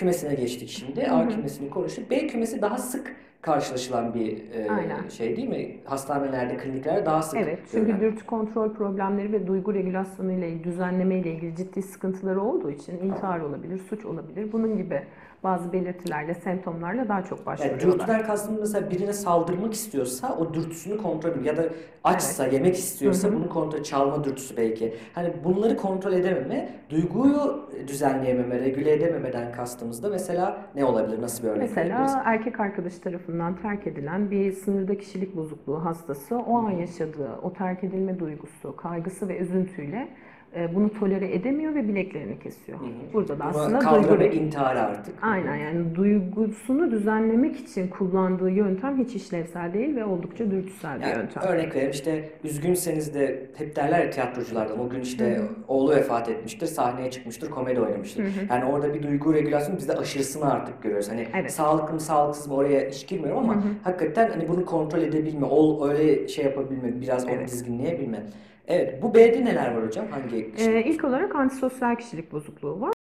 Kümesine 0.00 0.34
geçtik 0.34 0.68
şimdi. 0.68 1.06
A 1.10 1.28
kümesini 1.28 1.70
konuştuk. 1.70 2.10
B 2.10 2.26
kümesi 2.26 2.62
daha 2.62 2.78
sık 2.78 3.16
karşılaşılan 3.42 4.14
bir 4.14 4.50
e, 4.54 4.70
Aynen. 4.70 5.08
şey 5.08 5.36
değil 5.36 5.48
mi? 5.48 5.76
Hastanelerde, 5.84 6.56
kliniklerde 6.56 7.06
daha 7.06 7.22
sık 7.22 7.40
Evet, 7.40 7.58
çünkü 7.70 7.86
görülen. 7.86 8.00
dürtü 8.00 8.26
kontrol 8.26 8.74
problemleri 8.74 9.32
ve 9.32 9.46
duygu 9.46 9.74
regülasyonu 9.74 10.32
ile 10.32 10.48
ilgili, 10.48 10.64
düzenleme 10.64 11.18
ile 11.18 11.32
ilgili 11.34 11.56
ciddi 11.56 11.82
sıkıntıları 11.82 12.42
olduğu 12.42 12.70
için 12.70 12.98
intihar 12.98 13.40
olabilir, 13.40 13.78
suç 13.78 14.04
olabilir. 14.04 14.52
Bunun 14.52 14.76
gibi 14.76 15.02
bazı 15.44 15.72
belirtilerle, 15.72 16.34
semptomlarla 16.34 17.08
daha 17.08 17.22
çok 17.22 17.38
Yani 17.38 17.46
başvuruyorlar. 17.46 17.80
dürtüden 17.92 18.22
kastım 18.26 18.56
mesela 18.60 18.90
birine 18.90 19.12
saldırmak 19.12 19.74
istiyorsa 19.74 20.36
o 20.36 20.54
dürtüsünü 20.54 20.96
kontrol 20.96 21.30
edin. 21.30 21.44
Ya 21.44 21.56
da 21.56 21.62
açsa, 22.04 22.46
yemek 22.46 22.74
istiyorsa 22.74 23.28
Hı 23.28 23.32
hı. 23.32 23.36
bunu 23.36 23.48
kontrol, 23.48 23.82
çalma 23.82 24.24
dürtüsü 24.24 24.56
belki. 24.56 24.94
Hani 25.14 25.32
bunları 25.44 25.76
kontrol 25.76 26.12
edememe, 26.12 26.68
duyguyu 26.90 27.68
düzenleyememe, 27.88 28.60
regüle 28.60 28.92
edememeden 28.92 29.52
kastımızda 29.52 30.08
mesela 30.08 30.56
ne 30.74 30.84
olabilir? 30.84 31.22
Nasıl 31.22 31.42
bir 31.44 31.48
örnek 31.48 31.76
verebiliriz? 31.76 32.00
Mesela 32.00 32.22
erkek 32.24 32.60
arkadaş 32.60 32.98
tarafından 32.98 33.56
terk 33.56 33.86
edilen 33.86 34.30
bir 34.30 34.52
sınırda 34.52 34.98
kişilik 34.98 35.36
bozukluğu 35.36 35.84
hastası 35.84 36.38
o 36.38 36.56
an 36.58 36.70
yaşadığı 36.70 37.30
o 37.42 37.52
terk 37.52 37.84
edilme 37.84 38.18
duygusu, 38.18 38.76
kaygısı 38.76 39.28
ve 39.28 39.38
üzüntüyle 39.38 40.08
e, 40.56 40.74
bunu 40.74 40.92
tolere 40.92 41.34
edemiyor 41.34 41.74
ve 41.74 41.88
bileklerini 41.88 42.38
kesiyor. 42.38 42.78
Burada 43.12 43.38
da 43.38 43.44
aslında 43.44 43.78
kavga 43.78 44.18
ve 44.18 44.34
intihar 44.34 44.76
artık. 44.76 45.14
Aynen 45.22 45.56
yani 45.56 45.94
duygusunu 45.94 46.90
düzenlemek 46.90 47.56
için 47.56 47.88
kullandığı 47.88 48.50
yöntem 48.50 48.98
hiç 48.98 49.14
işlevsel 49.14 49.72
değil 49.74 49.96
ve 49.96 50.04
oldukça 50.04 50.50
dürtüsel 50.50 50.96
bir 51.00 51.04
Yani 51.06 51.16
yöntem. 51.16 51.42
örnek 51.42 51.74
vereyim 51.74 51.90
işte 51.90 52.28
üzgünseniz 52.44 53.14
de 53.14 53.46
hep 53.56 53.76
derler 53.76 54.04
ya 54.04 54.10
tiyatroculardan 54.10 54.80
o 54.80 54.88
gün 54.88 55.00
işte 55.00 55.40
oğlu 55.68 55.90
vefat 55.90 56.28
etmiştir, 56.28 56.66
sahneye 56.66 57.10
çıkmıştır, 57.10 57.50
komedi 57.50 57.80
oynamıştır. 57.80 58.24
Yani 58.50 58.64
orada 58.64 58.94
bir 58.94 59.02
duygu 59.02 59.34
regülasyonu 59.34 59.78
biz 59.78 59.88
de 59.88 59.92
aşırısını 59.96 60.52
artık 60.52 60.82
görüyoruz. 60.82 61.10
Hani 61.10 61.26
Evet. 61.34 61.52
sağlıklı 61.52 61.94
mı 61.94 62.00
sağlıksız 62.00 62.48
mı 62.48 62.54
oraya 62.54 62.88
hiç 62.88 63.06
girmiyorum 63.06 63.38
ama 63.50 63.62
hakikaten 63.84 64.30
hani 64.30 64.48
bunu 64.48 64.64
kontrol 64.64 65.02
edebilme, 65.02 65.46
ol 65.46 65.88
öyle 65.88 66.28
şey 66.28 66.44
yapabilme, 66.44 67.00
biraz 67.00 67.24
onu 67.24 67.32
Evet. 67.32 67.48
dizginleyebilme. 67.48 68.22
Evet, 68.70 69.02
bu 69.02 69.14
B'de 69.14 69.44
neler 69.44 69.74
var 69.74 69.86
hocam? 69.86 70.06
Hangi 70.10 70.52
kişi? 70.54 70.70
Ee, 70.70 70.84
ilk 70.84 71.04
olarak 71.04 71.34
antisosyal 71.34 71.96
kişilik 71.96 72.32
bozukluğu 72.32 72.80
var. 72.80 72.92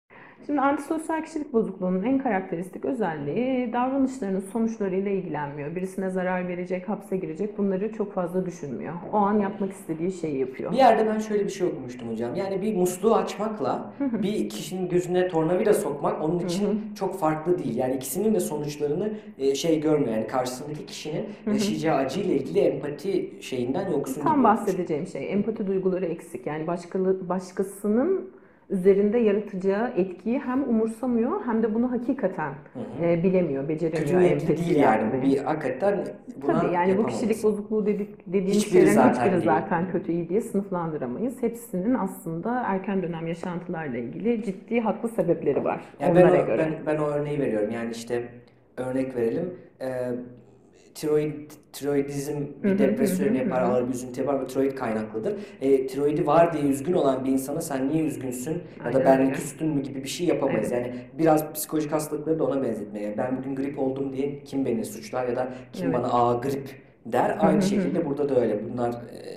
Şimdi 0.45 0.61
antisosyal 0.61 1.23
kişilik 1.23 1.53
bozukluğunun 1.53 2.03
en 2.03 2.17
karakteristik 2.19 2.85
özelliği 2.85 3.73
davranışlarının 3.73 4.39
sonuçlarıyla 4.39 5.11
ilgilenmiyor. 5.11 5.75
Birisine 5.75 6.09
zarar 6.09 6.47
verecek, 6.47 6.89
hapse 6.89 7.17
girecek 7.17 7.57
bunları 7.57 7.93
çok 7.93 8.13
fazla 8.13 8.45
düşünmüyor. 8.45 8.93
O 9.13 9.17
an 9.17 9.39
yapmak 9.39 9.71
istediği 9.71 10.11
şeyi 10.11 10.37
yapıyor. 10.37 10.71
Bir 10.71 10.77
yerde 10.77 11.07
ben 11.07 11.19
şöyle 11.19 11.45
bir 11.45 11.49
şey 11.49 11.67
okumuştum 11.67 12.11
hocam. 12.11 12.35
Yani 12.35 12.61
bir 12.61 12.75
musluğu 12.75 13.15
açmakla 13.15 13.93
bir 13.99 14.49
kişinin 14.49 14.89
gözüne 14.89 15.27
tornavida 15.27 15.73
sokmak 15.73 16.23
onun 16.23 16.39
için 16.39 16.81
çok 16.95 17.19
farklı 17.19 17.59
değil. 17.59 17.75
Yani 17.75 17.95
ikisinin 17.95 18.33
de 18.33 18.39
sonuçlarını 18.39 19.13
e, 19.37 19.55
şey 19.55 19.81
görmüyor. 19.81 20.13
Yani 20.13 20.27
karşısındaki 20.27 20.85
kişinin 20.85 21.25
yaşayacağı 21.47 21.97
acıyla 21.97 22.33
ilgili 22.35 22.59
empati 22.59 23.33
şeyinden 23.41 23.91
yoksun 23.91 24.21
Tam 24.21 24.43
bahsedeceğim 24.43 25.07
şey 25.07 25.33
empati 25.33 25.67
duyguları 25.67 26.05
eksik. 26.05 26.47
Yani 26.47 26.67
başkalı, 26.67 27.29
başkasının 27.29 28.38
üzerinde 28.69 29.17
yaratacağı 29.17 29.89
etkiyi 29.97 30.39
hem 30.39 30.63
umursamıyor 30.69 31.31
hem 31.45 31.63
de 31.63 31.73
bunu 31.75 31.91
hakikaten 31.91 32.53
e, 33.01 33.23
bilemiyor, 33.23 33.69
beceremiyor. 33.69 34.05
Kötü 34.05 34.19
niyetli 34.19 34.57
değil 34.57 34.75
yani. 34.75 35.01
yani. 35.13 35.21
Bir 35.21 35.37
hakikaten 35.37 35.99
buna 36.41 36.61
Tabii 36.61 36.73
yani 36.73 36.97
bu 36.97 37.05
kişilik 37.05 37.43
bozukluğu 37.43 37.85
dedik, 37.85 38.27
dediğimiz 38.27 38.55
Hiçbiri 38.55 38.71
şeylerin 38.71 38.93
zaten 38.93 39.13
hiçbiri 39.13 39.31
değil. 39.31 39.43
zaten 39.45 39.91
kötü 39.91 40.11
iyi 40.11 40.29
diye 40.29 40.41
sınıflandıramayız. 40.41 41.43
Hepsinin 41.43 41.93
aslında 41.93 42.63
erken 42.65 43.03
dönem 43.03 43.27
yaşantılarla 43.27 43.97
ilgili 43.97 44.43
ciddi 44.43 44.79
haklı 44.79 45.09
sebepleri 45.09 45.63
var 45.63 45.81
Yani 45.99 46.15
ben, 46.15 46.21
onlara 46.21 46.43
o, 46.43 46.45
göre. 46.47 46.67
ben, 46.85 46.95
ben 46.95 47.01
o 47.01 47.07
örneği 47.07 47.39
veriyorum. 47.39 47.71
Yani 47.71 47.91
işte 47.91 48.23
örnek 48.77 49.15
verelim. 49.15 49.53
Ee, 49.81 49.87
tiroid, 50.95 51.51
tiroidizm 51.73 52.41
bir 52.63 52.79
depresyon 52.79 53.33
yapar, 53.33 53.61
ağır 53.61 53.87
bir 53.87 53.93
üzüntü 53.93 54.21
yapar 54.21 54.41
ve 54.41 54.47
tiroid 54.47 54.71
kaynaklıdır. 54.75 55.33
E, 55.61 55.87
tiroidi 55.87 56.27
var 56.27 56.53
diye 56.53 56.63
üzgün 56.63 56.93
olan 56.93 57.25
bir 57.25 57.31
insana 57.31 57.61
sen 57.61 57.89
niye 57.89 58.03
üzgünsün 58.03 58.61
ya 58.85 58.93
da 58.93 59.05
ben 59.05 59.33
küstün 59.33 59.67
mü 59.67 59.81
gibi 59.83 60.03
bir 60.03 60.09
şey 60.09 60.27
yapamayız. 60.27 60.71
Yani 60.71 60.93
biraz 61.17 61.53
psikolojik 61.53 61.91
hastalıkları 61.91 62.39
da 62.39 62.43
ona 62.43 62.63
benzetmeye. 62.63 63.17
Ben 63.17 63.37
bugün 63.37 63.55
grip 63.55 63.79
oldum 63.79 64.13
diye 64.13 64.43
kim 64.43 64.65
beni 64.65 64.85
suçlar 64.85 65.27
ya 65.27 65.35
da 65.35 65.47
kim 65.73 65.85
Evet. 65.85 65.95
bana 65.97 66.07
aa 66.13 66.33
grip 66.33 66.69
der. 67.05 67.37
Aynı 67.39 67.61
şekilde 67.61 68.05
burada 68.05 68.29
da 68.29 68.41
öyle. 68.41 68.59
Bunlar 68.69 68.89
e, 68.89 69.29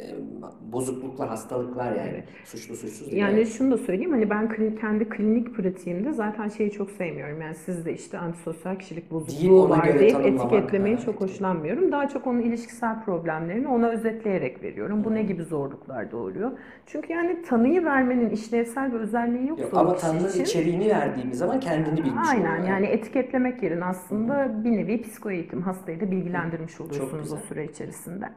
bozukluklar, 0.73 1.29
hastalıklar 1.29 1.93
yani. 1.93 2.25
Suçlu 2.45 2.77
suçsuz 2.77 3.11
değil. 3.11 3.23
Yani 3.23 3.47
şunu 3.47 3.71
da 3.71 3.79
söyleyeyim 3.79 4.13
hani 4.13 4.31
ben 4.31 4.77
kendi 4.81 5.09
klinik 5.09 5.55
pratiğimde 5.55 6.13
zaten 6.13 6.49
şeyi 6.49 6.71
çok 6.71 6.91
sevmiyorum. 6.91 7.41
Yani 7.41 7.55
sizde 7.55 7.95
işte 7.95 8.19
antisosyal 8.19 8.77
kişilik 8.77 9.11
bozukluğu 9.11 9.69
var 9.69 9.99
deyip 9.99 10.21
etiketlemeyi 10.21 10.99
çok 10.99 11.21
hoşlanmıyorum. 11.21 11.93
Daha 11.93 12.09
çok 12.09 12.27
onun 12.27 12.41
ilişkisel 12.41 13.05
problemlerini 13.05 13.69
ona 13.69 13.89
özetleyerek 13.89 14.63
veriyorum. 14.63 15.05
Bu 15.05 15.15
ne 15.15 15.23
gibi 15.23 15.43
zorluklar 15.43 16.11
doğuruyor? 16.13 16.51
Çünkü 16.87 17.13
yani 17.13 17.43
tanıyı 17.43 17.85
vermenin 17.85 18.31
işlevsel 18.31 18.93
bir 18.93 18.99
özelliği 18.99 19.49
Yok, 19.49 19.59
o 19.73 19.79
ama 19.79 19.95
kişi 19.95 20.07
tanrının 20.07 20.29
için 20.29 20.45
içeriğini 20.45 20.89
verdiğimiz 20.89 21.39
zaman 21.39 21.61
kendini 21.61 22.05
bilmiş 22.05 22.29
Aynen 22.31 22.53
oluyor. 22.53 22.69
yani 22.69 22.87
etiketlemek 22.87 23.63
yerine 23.63 23.85
aslında 23.85 24.65
bir 24.65 24.71
nevi 24.71 25.03
psikoeğitim 25.03 25.63
hastayı 25.63 26.01
da 26.01 26.11
bilgilendirmiş 26.11 26.81
oluyorsunuz 26.81 27.33
o 27.33 27.37
süre 27.37 27.65
içerisinde. 27.65 28.29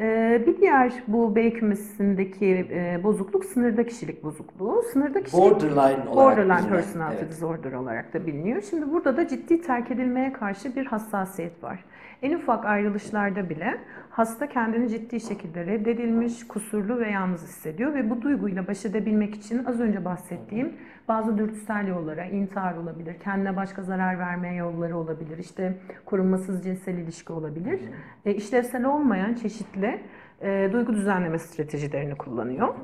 Ee, 0.00 0.42
bir 0.46 0.56
diğer 0.56 0.92
bu 1.08 1.36
B 1.36 1.52
kümesindeki 1.52 2.66
e, 2.70 3.00
bozukluk 3.04 3.44
sınırda 3.44 3.86
kişilik 3.86 4.24
bozukluğu. 4.24 4.82
Sınırda 4.92 5.22
kişilik 5.22 5.42
Borderline 5.44 6.08
olarak 6.08 6.14
Borderline 6.16 6.68
personality 6.68 7.20
evet. 7.22 7.32
disorder 7.32 7.72
olarak 7.72 8.14
da 8.14 8.26
biliniyor. 8.26 8.62
Şimdi 8.70 8.92
burada 8.92 9.16
da 9.16 9.28
ciddi 9.28 9.60
terk 9.60 9.90
edilmeye 9.90 10.32
karşı 10.32 10.76
bir 10.76 10.86
hassasiyet 10.86 11.64
var. 11.64 11.84
En 12.22 12.32
ufak 12.32 12.64
ayrılışlarda 12.64 13.50
bile 13.50 13.78
hasta 14.10 14.48
kendini 14.48 14.88
ciddi 14.88 15.20
şekilde 15.20 15.66
reddedilmiş, 15.66 16.46
kusurlu 16.46 16.98
ve 16.98 17.10
yalnız 17.10 17.42
hissediyor 17.42 17.94
ve 17.94 18.10
bu 18.10 18.22
duyguyla 18.22 18.66
baş 18.66 18.84
edebilmek 18.84 19.34
için 19.34 19.64
az 19.64 19.80
önce 19.80 20.04
bahsettiğim 20.04 20.72
bazı 21.08 21.38
dürtüsel 21.38 21.88
yollara, 21.88 22.24
intihar 22.24 22.74
olabilir, 22.74 23.16
kendine 23.24 23.56
başka 23.56 23.82
zarar 23.82 24.18
vermeye 24.18 24.54
yolları 24.54 24.96
olabilir, 24.96 25.38
işte 25.38 25.74
korunmasız 26.04 26.64
cinsel 26.64 26.94
ilişki 26.94 27.32
olabilir. 27.32 27.80
E, 28.24 28.34
işlevsel 28.34 28.84
olmayan 28.84 29.34
çeşitli 29.34 30.00
e, 30.42 30.68
duygu 30.72 30.92
düzenleme 30.92 31.38
stratejilerini 31.38 32.14
kullanıyor. 32.14 32.74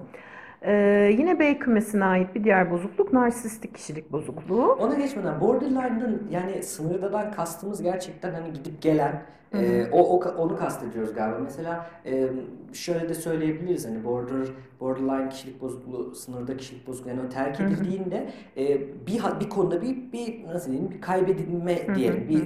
Ee, 0.67 1.15
yine 1.19 1.39
B 1.39 1.59
kümesine 1.59 2.05
ait 2.05 2.35
bir 2.35 2.45
diğer 2.45 2.71
bozukluk 2.71 3.13
narsistik 3.13 3.75
kişilik 3.75 4.13
bozukluğu. 4.13 4.73
Ona 4.73 4.95
geçmeden 4.95 5.41
borderline'ın 5.41 6.29
yani 6.31 6.63
sınırdadan 6.63 7.33
kastımız 7.33 7.83
gerçekten 7.83 8.35
hani 8.35 8.53
gidip 8.53 8.83
gelen 8.83 9.23
e, 9.57 9.91
o, 9.93 10.01
o 10.01 10.21
onu 10.39 10.57
kastediyoruz 10.57 11.15
galiba. 11.15 11.39
Mesela 11.39 11.87
e, 12.07 12.29
şöyle 12.73 13.09
de 13.09 13.15
söyleyebiliriz 13.15 13.87
hani 13.87 14.05
border 14.05 14.47
borderline 14.81 15.29
kişilik 15.29 15.61
bozukluğu, 15.61 16.15
sınırda 16.15 16.57
kişilik 16.57 16.87
bozukluğu 16.87 17.09
yani 17.09 17.21
o 17.27 17.29
terk 17.29 17.61
edildiğinde 17.61 18.31
e, 18.57 18.81
bir 19.07 19.23
bir 19.41 19.49
konuda 19.49 19.83
bir 19.83 20.13
bir 20.13 20.47
nasıl 20.47 20.71
diyeyim 20.71 20.91
bir 20.91 21.01
kaybedilme 21.01 21.97
diyelim. 21.97 22.29
Bir 22.29 22.43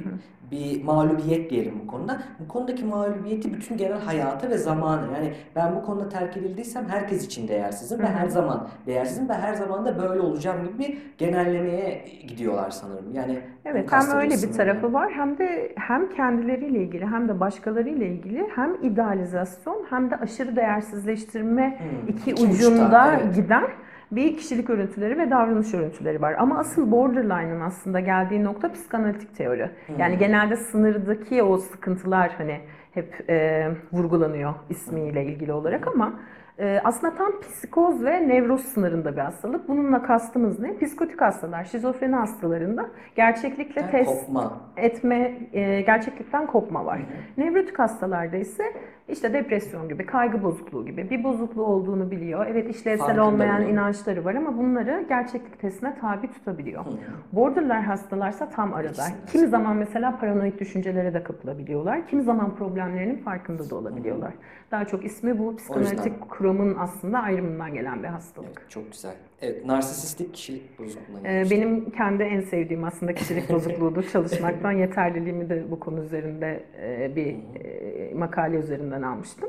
bir 0.50 0.84
mağlubiyet 0.84 1.50
diyelim 1.50 1.74
bu 1.82 1.86
konuda. 1.86 2.22
Bu 2.40 2.48
konudaki 2.48 2.84
mağlubiyeti 2.84 3.54
bütün 3.54 3.76
genel 3.76 4.00
hayata 4.00 4.50
ve 4.50 4.58
zamanı. 4.58 5.06
Yani 5.14 5.32
ben 5.56 5.76
bu 5.76 5.82
konuda 5.82 6.08
terk 6.08 6.36
edildiysem 6.36 6.88
herkes 6.88 7.26
için 7.26 7.48
değersizim 7.48 7.98
ve 7.98 8.06
her 8.06 8.28
zaman 8.28 8.68
değersizim 8.86 9.28
ve 9.28 9.34
her 9.34 9.54
zaman 9.54 9.84
da 9.86 9.98
böyle 10.02 10.20
olacağım 10.20 10.64
gibi 10.64 10.78
bir 10.78 10.98
genellemeye 11.18 12.04
gidiyorlar 12.28 12.70
sanırım. 12.70 13.14
Yani 13.14 13.40
Evet, 13.64 13.92
hem 13.92 14.10
öyle 14.10 14.34
bir 14.34 14.52
tarafı 14.52 14.92
var 14.92 15.12
hem 15.12 15.38
de 15.38 15.72
hem 15.76 16.08
kendileriyle 16.08 16.78
ilgili 16.78 16.97
hem 17.06 17.28
de 17.28 17.40
başkalarıyla 17.40 18.06
ilgili 18.06 18.46
hem 18.54 18.74
idealizasyon 18.82 19.86
hem 19.90 20.10
de 20.10 20.16
aşırı 20.16 20.56
değersizleştirme 20.56 21.78
Hmm, 21.80 22.08
iki, 22.08 22.30
iki 22.30 22.44
ucunda 22.44 22.84
uçta, 22.84 23.18
evet. 23.22 23.34
giden 23.34 23.64
bir 24.12 24.36
kişilik 24.36 24.70
örüntüleri 24.70 25.18
ve 25.18 25.30
davranış 25.30 25.74
örüntüleri 25.74 26.22
var. 26.22 26.34
Ama 26.38 26.58
asıl 26.58 26.90
borderline'ın 26.90 27.60
aslında 27.60 28.00
geldiği 28.00 28.44
nokta 28.44 28.72
psikanalitik 28.72 29.36
teori. 29.36 29.70
Yani 29.98 30.18
genelde 30.18 30.56
sınırdaki 30.56 31.42
o 31.42 31.56
sıkıntılar 31.56 32.30
hani 32.38 32.60
hep 32.94 33.30
e, 33.30 33.68
vurgulanıyor 33.92 34.54
ismiyle 34.70 35.24
ilgili 35.24 35.52
olarak 35.52 35.86
ama 35.86 36.12
e, 36.58 36.80
aslında 36.84 37.14
tam 37.14 37.40
psikoz 37.40 38.04
ve 38.04 38.28
nevroz 38.28 38.60
sınırında 38.60 39.12
bir 39.16 39.20
hastalık. 39.20 39.68
Bununla 39.68 40.02
kastımız 40.02 40.58
ne? 40.60 40.78
Psikotik 40.78 41.20
hastalar, 41.20 41.64
şizofreni 41.64 42.14
hastalarında 42.16 42.88
gerçeklikle 43.16 43.80
Yani 43.80 43.90
test 43.90 44.20
kopma. 44.20 44.60
etme, 44.76 45.38
e, 45.52 45.80
gerçeklikten 45.80 46.46
kopma 46.46 46.84
var. 46.86 47.00
Nevrotik 47.36 47.78
hastalarda 47.78 48.36
ise 48.36 48.64
işte 49.08 49.32
depresyon 49.32 49.88
gibi, 49.88 50.06
kaygı 50.06 50.42
bozukluğu 50.42 50.86
gibi 50.86 51.10
bir 51.10 51.24
bozukluğu 51.24 51.64
olduğunu 51.64 52.10
biliyor. 52.10 52.46
Evet 52.46 52.76
işlevsel 52.76 53.18
olmayan 53.18 53.62
bunun. 53.62 53.72
inançları 53.72 54.24
var 54.24 54.34
ama 54.34 54.58
bunları 54.58 55.04
gerçeklik 55.08 55.60
testine 55.60 55.94
tabi 56.00 56.30
tutabiliyor. 56.32 56.84
Borderline 57.32 57.86
hastalarsa 57.86 58.48
tam 58.48 58.74
arada. 58.74 59.02
Kimi 59.32 59.46
zaman 59.46 59.76
mesela 59.76 60.18
paranoid 60.18 60.58
düşüncelere 60.58 61.14
de 61.14 61.22
kapılabiliyorlar. 61.22 62.06
Kimi 62.06 62.22
zaman 62.22 62.56
problemlerinin 62.56 63.16
farkında 63.16 63.70
da 63.70 63.76
olabiliyorlar. 63.76 64.32
Daha 64.70 64.84
çok 64.84 65.04
ismi 65.04 65.38
bu 65.38 65.56
psikanalitik 65.56 66.30
kavramın 66.30 66.76
aslında 66.78 67.18
ayrımından 67.18 67.74
gelen 67.74 68.02
bir 68.02 68.08
hastalık. 68.08 68.48
Evet, 68.58 68.70
çok 68.70 68.92
güzel. 68.92 69.14
Evet, 69.42 69.64
narsisistik 69.66 70.34
kişilik 70.34 70.78
bozukluğuna 70.78 71.28
Ee. 71.28 71.44
Benim 71.50 71.90
kendi 71.90 72.22
en 72.22 72.40
sevdiğim 72.40 72.84
aslında 72.84 73.14
kişilik 73.14 73.50
bozukluğudur. 73.52 74.02
Çalışmaktan 74.12 74.72
yeterliliğimi 74.72 75.48
de 75.48 75.70
bu 75.70 75.80
konu 75.80 76.04
üzerinde 76.04 76.62
e, 76.82 77.16
bir 77.16 77.36
e, 77.60 78.14
makale 78.14 78.56
üzerinden 78.56 79.02
almıştım. 79.02 79.48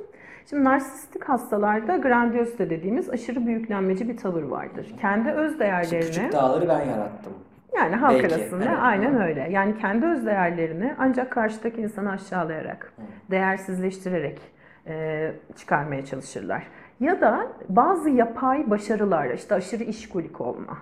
Şimdi 0.50 0.64
narsistik 0.64 1.24
hastalarda 1.24 1.98
grandiozite 1.98 2.70
dediğimiz 2.70 3.10
aşırı 3.10 3.46
büyüklenmeci 3.46 4.10
bir 4.10 4.18
tavır 4.18 4.44
vardır. 4.44 4.96
Kendi 5.02 5.30
öz 5.30 5.60
değerlerini 5.60 6.06
küçük 6.06 6.34
dağları 6.34 6.70
ben 6.70 6.80
yarattım. 6.80 7.34
yani 7.76 7.96
halk 7.96 8.24
Belki, 8.24 8.36
arasında 8.36 8.64
evet. 8.64 8.78
aynen 8.82 9.22
öyle. 9.22 9.48
Yani 9.52 9.78
kendi 9.78 10.06
öz 10.06 10.26
değerlerini 10.26 10.96
ancak 10.98 11.32
karşıdaki 11.32 11.82
insanı 11.82 12.12
aşağılayarak, 12.12 12.94
değersizleştirerek 13.32 14.40
e, 14.88 15.32
çıkarmaya 15.56 16.06
çalışırlar. 16.06 16.64
Ya 17.00 17.22
da 17.22 17.48
bazı 17.70 18.10
yapay 18.10 18.70
başarılar, 18.70 19.30
işte 19.30 19.56
aşırı 19.56 19.84
işkolik 19.84 20.42
olma 20.42 20.78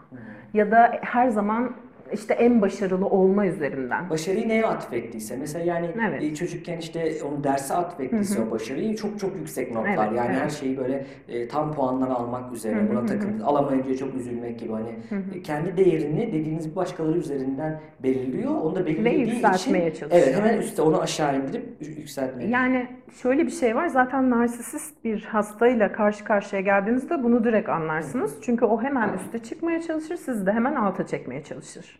ya 0.53 0.71
da 0.71 0.99
her 1.01 1.30
zaman 1.30 1.71
işte 2.13 2.33
en 2.33 2.61
başarılı 2.61 3.05
olma 3.05 3.45
üzerinden. 3.45 4.09
Başarıyı 4.09 4.47
neye 4.47 4.65
atfettiyse 4.65 5.37
mesela 5.37 5.65
yani 5.65 5.87
Evet. 6.09 6.37
çocukken 6.37 6.77
işte 6.77 7.13
onu 7.29 7.43
derse 7.43 7.73
atfettiyse 7.73 8.41
o 8.41 8.51
başarıyı 8.51 8.95
çok 8.95 9.19
çok 9.19 9.35
yüksek 9.35 9.75
notlar 9.75 10.07
Evet, 10.07 10.17
yani 10.17 10.29
evet. 10.31 10.41
her 10.41 10.49
şeyi 10.49 10.77
böyle 10.77 11.05
e, 11.29 11.47
tam 11.47 11.73
puanlar 11.73 12.07
almak 12.09 12.53
üzere 12.53 12.89
buna 12.89 13.05
takıntı 13.05 13.45
alamayınca 13.45 13.95
çok 13.97 14.15
üzülmek 14.15 14.59
gibi 14.59 14.71
hani 14.71 14.89
e, 15.35 15.41
kendi 15.41 15.77
değerini 15.77 16.27
dediğiniz 16.33 16.75
başkaları 16.75 17.17
üzerinden 17.17 17.79
belirliyor 18.03 18.51
onu 18.51 18.75
da 18.75 18.85
belirlediği 18.85 19.23
için 19.23 19.33
yükseltmeye 19.33 19.93
çalışıyor. 19.93 20.23
evet 20.27 20.35
hemen 20.37 20.57
üstte 20.57 20.81
onu 20.81 21.01
aşağı 21.01 21.39
indirip 21.39 21.81
yü- 21.81 21.99
yükseltmeye 21.99 22.49
Yani 22.49 22.87
şöyle 23.21 23.45
bir 23.45 23.51
şey 23.51 23.75
var. 23.75 23.87
Zaten 23.87 24.29
narsisist 24.29 25.03
bir 25.03 25.23
hastayla 25.23 25.91
karşı 25.91 26.23
karşıya 26.23 26.61
geldiğinizde 26.61 27.23
bunu 27.23 27.43
direkt 27.43 27.69
anlarsınız. 27.69 28.35
Çünkü 28.41 28.65
o 28.65 28.81
hemen 28.81 29.13
üste 29.13 29.39
çıkmaya 29.39 29.81
çalışır, 29.81 30.15
sizi 30.15 30.45
de 30.45 30.51
hemen 30.51 30.75
alta 30.75 31.07
çekmeye 31.07 31.43
çalışır. 31.43 31.96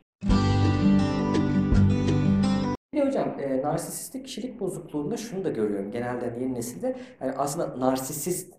Bir 2.98 3.06
hocam 3.06 3.40
e, 3.40 3.62
narsisistik 3.62 4.26
kişilik 4.26 4.60
bozukluğunda 4.60 5.18
şunu 5.18 5.44
da 5.44 5.50
görüyorum 5.50 5.92
genelde 5.92 6.30
hani 6.30 6.44
yeni 6.44 6.54
nesilde. 6.54 6.98
Yani 7.22 7.32
aslında 7.38 7.80
narsisist 7.80 8.54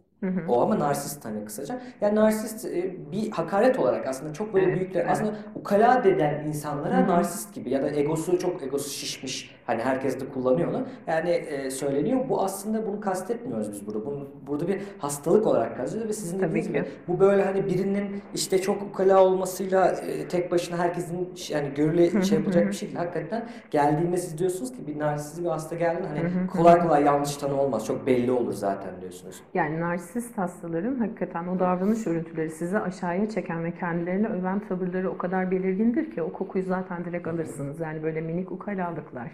o 0.49 0.63
ama 0.63 0.79
narsist 0.79 1.25
hani 1.25 1.45
kısaca. 1.45 1.81
Yani 2.01 2.15
narsist 2.15 2.65
e, 2.65 2.97
bir 3.13 3.31
hakaret 3.31 3.79
olarak 3.79 4.07
aslında 4.07 4.33
çok 4.33 4.55
böyle 4.55 4.67
Evet, 4.67 4.77
büyükler 4.79 5.01
evet. 5.01 5.11
aslında 5.11 5.35
ukala 5.55 6.05
deden 6.05 6.45
insanlara 6.47 6.97
Hı 6.99 7.03
hı. 7.05 7.09
narsist 7.09 7.55
gibi 7.55 7.71
ya 7.71 7.83
da 7.83 7.91
egosu 7.91 8.39
çok 8.39 8.63
egosu 8.63 8.91
şişmiş 8.91 9.59
hani 9.67 9.83
herkes 9.83 10.21
de 10.21 10.29
kullanıyor 10.29 10.69
onu. 10.69 10.87
Yani 11.07 11.31
e, 11.31 11.71
söyleniyor. 11.71 12.21
Bu 12.29 12.43
aslında 12.43 12.87
bunu 12.87 13.01
kastetmiyoruz 13.01 13.73
biz 13.73 13.87
burada. 13.87 14.07
Bunu 14.07 14.29
burada 14.47 14.69
bir 14.69 14.81
hastalık 14.99 15.47
olarak 15.47 15.77
kastediyoruz 15.77 16.09
ve 16.09 16.13
sizin 16.13 16.39
Tabii 16.39 16.49
dediğiniz 16.51 16.67
ki. 16.67 16.73
gibi 16.73 16.85
bu 17.09 17.21
böyle 17.21 17.45
hani 17.45 17.67
birinin 17.67 18.23
işte 18.35 18.59
çok 18.61 18.83
ukala 18.83 19.25
olmasıyla 19.25 19.89
e, 19.91 20.29
tek 20.29 20.53
başına 20.53 20.79
herkesin 20.79 21.29
yani 21.49 21.75
görüle 21.75 22.23
şey 22.23 22.39
yapacak 22.39 22.67
bir 22.69 22.73
şey 22.73 22.89
değil. 22.89 22.99
Hakikaten 22.99 23.49
geldiğinde 23.71 24.17
siz 24.17 24.39
diyorsunuz 24.39 24.73
ki 24.73 24.87
bir 24.87 24.99
narsist 24.99 25.41
bir 25.43 25.47
hasta 25.49 25.77
geldiğinde 25.77 26.09
hani 26.09 26.47
kolay 26.47 26.79
kolay 26.83 27.05
yanlış 27.05 27.37
tanı 27.37 27.61
olmaz. 27.61 27.87
Çok 27.87 28.07
belli 28.07 28.31
olur 28.33 28.53
zaten 28.53 29.01
diyorsunuz. 29.01 29.37
Yani 29.55 29.81
narsist 29.81 30.08
hastaların 30.37 30.99
hakikaten 30.99 31.49
o 31.49 31.59
davranış 31.59 32.07
örüntüleri 32.07 32.51
sizi 32.51 32.79
aşağıya 32.79 33.29
çeken 33.29 33.65
ve 33.65 33.73
kendilerini 33.73 34.29
öven 34.29 34.61
tavırları 34.61 35.11
o 35.11 35.19
kadar 35.19 35.51
belirgindir 35.51 36.11
ki 36.11 36.23
o 36.23 36.33
kokuyu 36.33 36.65
zaten 36.65 37.05
direkt 37.05 37.27
alırsınız. 37.27 37.81
Yani 37.81 38.03
böyle 38.03 38.21
minik 38.21 38.53
ukalalıklar. 38.53 39.31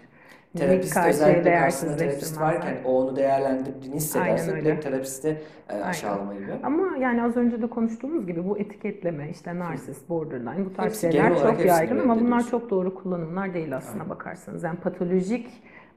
Minik 0.53 0.67
Terapist 0.67 0.93
karşıyı 0.93 1.13
özellikle 1.13 1.59
karşısında 1.59 1.95
terapist 1.95 2.39
varken 2.41 2.77
o 2.85 3.03
onu 3.03 3.15
değerlendirdiğini 3.15 3.95
hissederse 3.95 4.51
Aynen 4.51 4.65
direkt 4.65 4.83
terapiste 4.83 5.41
e, 5.69 5.73
aşağılama 5.73 6.33
gibi. 6.33 6.51
Ama 6.63 6.97
yani 6.97 7.23
az 7.23 7.37
önce 7.37 7.61
de 7.61 7.67
konuştuğumuz 7.67 8.27
gibi 8.27 8.49
bu 8.49 8.57
etiketleme, 8.57 9.29
işte 9.29 9.59
narsist, 9.59 10.09
borderline 10.09 10.65
bu 10.65 10.73
tarz 10.73 10.85
Hepsi 10.85 11.01
şeyler 11.01 11.39
çok 11.39 11.65
yaygın 11.65 11.99
ama 11.99 12.19
bunlar 12.19 12.47
çok 12.47 12.69
doğru 12.69 12.95
kullanımlar 12.95 13.53
değil 13.53 13.77
aslına 13.77 14.09
bakarsanız. 14.09 14.63
Yani 14.63 14.77
patolojik 14.79 15.47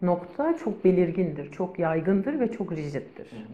nokta 0.03 0.57
çok 0.65 0.85
belirgindir, 0.85 1.53
çok 1.53 1.79
yaygındır 1.79 2.41
ve 2.41 2.53
çok 2.53 2.73
rigiddir. 2.73 3.49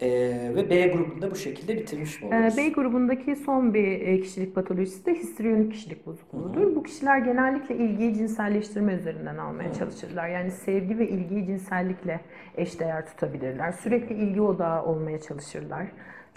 E, 0.00 0.08
ve 0.54 0.70
B 0.70 0.86
grubunda 0.86 1.30
bu 1.30 1.36
şekilde 1.36 1.76
bitirmiş 1.76 2.22
mi 2.22 2.26
Ee, 2.26 2.36
oluyoruz? 2.36 2.56
B 2.56 2.68
grubundaki 2.68 3.36
son 3.36 3.74
bir 3.74 4.00
e, 4.00 4.20
kişilik 4.20 4.54
patolojisi 4.54 5.06
de 5.06 5.14
histriyonik 5.14 5.72
kişilik 5.72 6.06
bozukluğudur. 6.06 6.76
Bu 6.76 6.82
kişiler 6.82 7.18
genellikle 7.18 7.76
ilgiyi 7.76 8.14
cinselleştirme 8.14 8.94
üzerinden 8.94 9.36
almaya 9.36 9.72
çalışırlar. 9.72 10.28
Yani 10.28 10.50
sevgi 10.50 10.98
ve 10.98 11.08
ilgiyi 11.08 11.46
cinsellikle 11.46 12.20
eşdeğer 12.56 13.06
tutabilirler. 13.06 13.72
Sürekli 13.72 14.14
ilgi 14.14 14.40
odağı 14.40 14.84
olmaya 14.84 15.20
çalışırlar. 15.20 15.86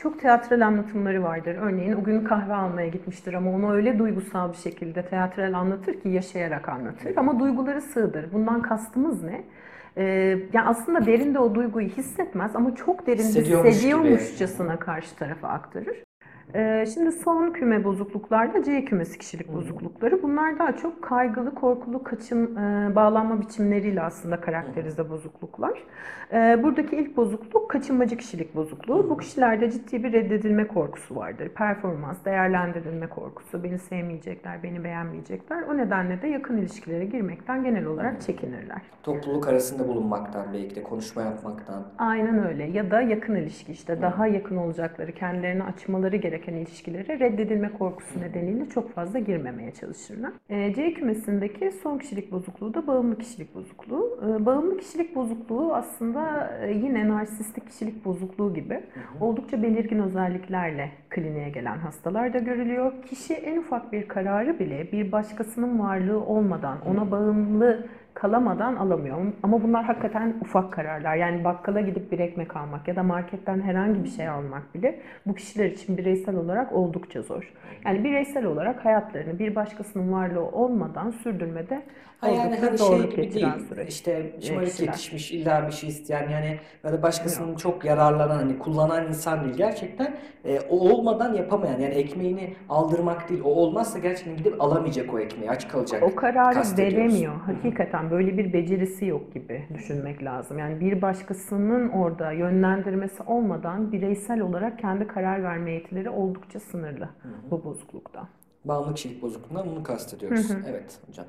Çok 0.02 0.20
teatral 0.20 0.62
anlatımları 0.68 1.24
vardır. 1.24 1.56
Örneğin 1.62 1.94
o 1.94 2.04
gün 2.04 2.24
kahve 2.24 2.54
almaya 2.54 2.88
gitmiştir 2.88 3.34
ama 3.34 3.52
onu 3.52 3.74
öyle 3.74 4.00
duygusal 4.00 4.52
bir 4.52 4.58
şekilde 4.58 5.06
teatral 5.06 5.54
anlatır 5.54 5.94
ki 5.94 6.10
yaşayarak 6.10 6.70
anlatır. 6.70 7.18
Ama 7.18 7.40
duyguları 7.40 7.82
sığdır. 7.82 8.34
Bundan 8.34 8.62
kastımız 8.62 9.24
ne? 9.24 9.44
Ee, 9.98 10.04
yani 10.54 10.68
aslında 10.68 11.06
derinde 11.06 11.40
o 11.40 11.56
duyguyu 11.56 11.88
hissetmez 11.88 12.56
ama 12.56 12.76
çok 12.76 13.08
derin 13.08 13.18
Hissediyormuş 13.18 13.64
gibi. 13.64 13.76
hissediyormuşçasına 13.76 14.80
karşı 14.80 15.16
tarafa 15.16 15.48
aktarır. 15.48 16.04
Ee, 16.56 16.86
Şimdi 16.94 17.12
son 17.12 17.52
küme 17.52 17.84
bozukluklarda 17.84 18.64
C 18.64 18.86
kümesi 18.86 19.18
kişilik 19.20 19.54
bozuklukları. 19.54 20.24
Bunlar 20.24 20.60
daha 20.60 20.76
çok 20.76 21.02
kaygılı, 21.04 21.56
korkulu 21.56 22.04
kaçım 22.04 22.58
e, 22.58 22.96
bağlanma 22.96 23.42
biçimleriyle 23.42 24.02
aslında 24.02 24.42
karakterize 24.42 25.10
bozukluklar. 25.10 25.84
Ee, 26.34 26.60
Buradaki 26.64 26.96
ilk 26.96 27.18
bozukluk 27.18 27.70
kaçınmacı 27.72 28.18
kişilik 28.18 28.56
bozukluğu. 28.56 29.10
Bu 29.10 29.18
kişilerde 29.18 29.72
ciddi 29.72 30.04
bir 30.04 30.14
reddedilme 30.14 30.68
korkusu 30.68 31.16
vardır. 31.16 31.50
Performans, 31.50 32.26
değerlendirilme 32.26 33.08
korkusu, 33.08 33.64
beni 33.64 33.80
sevmeyecekler, 33.80 34.64
beni 34.64 34.84
beğenmeyecekler. 34.84 35.62
O 35.64 35.78
nedenle 35.78 36.22
de 36.22 36.28
yakın 36.28 36.58
ilişkilere 36.58 37.06
girmekten 37.06 37.64
genel 37.64 37.86
olarak 37.86 38.22
çekinirler. 38.22 38.82
Topluluk 39.04 39.48
arasında 39.48 39.88
bulunmaktan 39.88 40.46
belki 40.54 40.76
de 40.76 40.84
konuşma 40.84 41.22
yapmaktan. 41.22 41.84
Aynen 41.98 42.48
öyle. 42.48 42.64
Ya 42.64 42.92
da 42.92 43.02
yakın 43.02 43.36
ilişki 43.36 43.72
işte 43.72 44.02
daha 44.02 44.28
yakın 44.28 44.58
olacakları, 44.58 45.12
kendilerini 45.12 45.64
açmaları 45.64 46.16
gereken 46.39 46.54
ilişkilere 46.54 47.19
reddedilme 47.19 47.71
korkusu 47.73 48.21
nedeniyle 48.21 48.69
çok 48.69 48.93
fazla 48.93 49.19
girmemeye 49.19 49.71
çalışırlar. 49.71 50.32
Ee, 50.49 50.73
C 50.75 50.93
kümesindeki 50.93 51.71
son 51.71 51.97
kişilik 51.97 52.32
bozukluğu 52.32 52.73
da 52.73 52.88
bağımlı 52.88 53.17
kişilik 53.17 53.56
bozukluğu. 53.56 54.19
Ee, 54.23 54.45
Bağımlı 54.45 54.78
kişilik 54.78 55.15
bozukluğu 55.15 55.75
aslında 55.75 56.52
e, 56.62 56.71
yine 56.71 57.10
narsistik 57.10 57.69
kişilik 57.69 58.06
bozukluğu 58.06 58.54
gibi 58.54 58.80
oldukça 59.21 59.63
belirgin 59.63 59.99
özelliklerle 59.99 60.91
kliniğe 61.10 61.50
gelen 61.50 61.78
hastalar 61.78 62.34
da 62.34 62.39
görülüyor. 62.39 62.93
Kişi 63.06 63.34
en 63.34 63.58
ufak 63.58 63.93
bir 63.93 64.08
kararı 64.08 64.60
bile 64.60 64.91
bir 64.91 65.12
başkasının 65.12 65.80
varlığı 65.80 66.26
olmadan, 66.26 66.78
ona 66.86 67.12
bağımlı 67.12 67.88
kalamadan 68.13 68.76
alamıyor. 68.76 69.17
Ama 69.43 69.63
bunlar 69.63 69.86
hakikaten 69.86 70.34
ufak 70.41 70.74
kararlar. 70.74 71.15
Yani 71.15 71.43
bakkala 71.43 71.82
gidip 71.82 72.12
bir 72.12 72.19
ekmek 72.19 72.56
almak 72.56 72.88
ya 72.88 72.95
da 72.95 73.04
marketten 73.04 73.62
herhangi 73.62 74.04
bir 74.04 74.10
şey 74.10 74.28
almak 74.28 74.76
bile 74.76 75.00
bu 75.26 75.36
kişiler 75.36 75.65
için 75.65 75.98
bireysel 75.98 76.36
olarak 76.36 76.74
oldukça 76.74 77.22
zor. 77.22 77.54
Yani 77.86 78.04
bireysel 78.04 78.45
olarak 78.45 78.86
hayatlarını 78.86 79.39
bir 79.39 79.56
başkasının 79.56 80.12
varlığı 80.12 80.45
olmadan 80.45 81.12
sürdürmede 81.12 81.82
Ha 82.20 82.28
yani 82.28 82.56
hani 82.56 82.78
şey 82.78 83.10
gibi 83.10 83.34
değil. 83.34 83.48
süreç. 83.70 83.90
İşte 83.90 84.36
şımarık 84.42 84.80
yetişmiş 84.80 85.32
illa 85.32 85.68
bir 85.68 85.72
şey 85.72 85.90
isteyen 85.90 86.30
yani 86.30 86.60
ya 86.84 86.94
da 86.94 87.02
başkasının 87.02 87.56
çok 87.56 87.86
yararlanan 87.86 88.36
hani 88.36 88.60
kullanan 88.60 89.08
insan 89.08 89.44
değil. 89.44 89.56
Gerçekten 89.56 90.18
e, 90.46 90.60
o 90.60 90.80
olmadan 90.80 91.34
yapamayan 91.34 91.80
yani 91.80 91.94
ekmeğini 91.94 92.54
aldırmak 92.70 93.30
değil. 93.30 93.42
O 93.44 93.50
olmazsa 93.50 94.00
gerçekten 94.00 94.38
gidip 94.38 94.62
alamayacak 94.62 95.14
o 95.14 95.20
ekmeği. 95.20 95.52
Aç 95.52 95.68
kalacak. 95.68 96.04
O 96.04 96.16
kararı 96.16 96.78
veremiyor. 96.78 97.36
Hakikaten 97.36 98.12
böyle 98.12 98.38
bir 98.38 98.54
becerisi 98.54 99.06
yok 99.06 99.34
gibi 99.34 99.68
düşünmek 99.74 100.24
lazım. 100.24 100.60
Yani 100.60 100.80
bir 100.80 101.02
başkasının 101.02 101.90
orada 101.90 102.32
yönlendirmesi 102.32 103.24
olmadan 103.24 103.92
bireysel 103.92 104.42
olarak 104.42 104.80
kendi 104.80 105.08
karar 105.08 105.44
verme 105.44 105.72
yetileri 105.72 106.10
oldukça 106.10 106.60
sınırlı 106.60 107.10
bu 107.52 107.64
bozuklukta. 107.64 108.28
Bağımlı 108.66 108.94
kişilik 108.94 109.22
bozukluğundan 109.22 109.68
bunu 109.72 109.84
kastediyoruz. 109.84 110.52
Evet 110.70 111.00
hocam. 111.08 111.26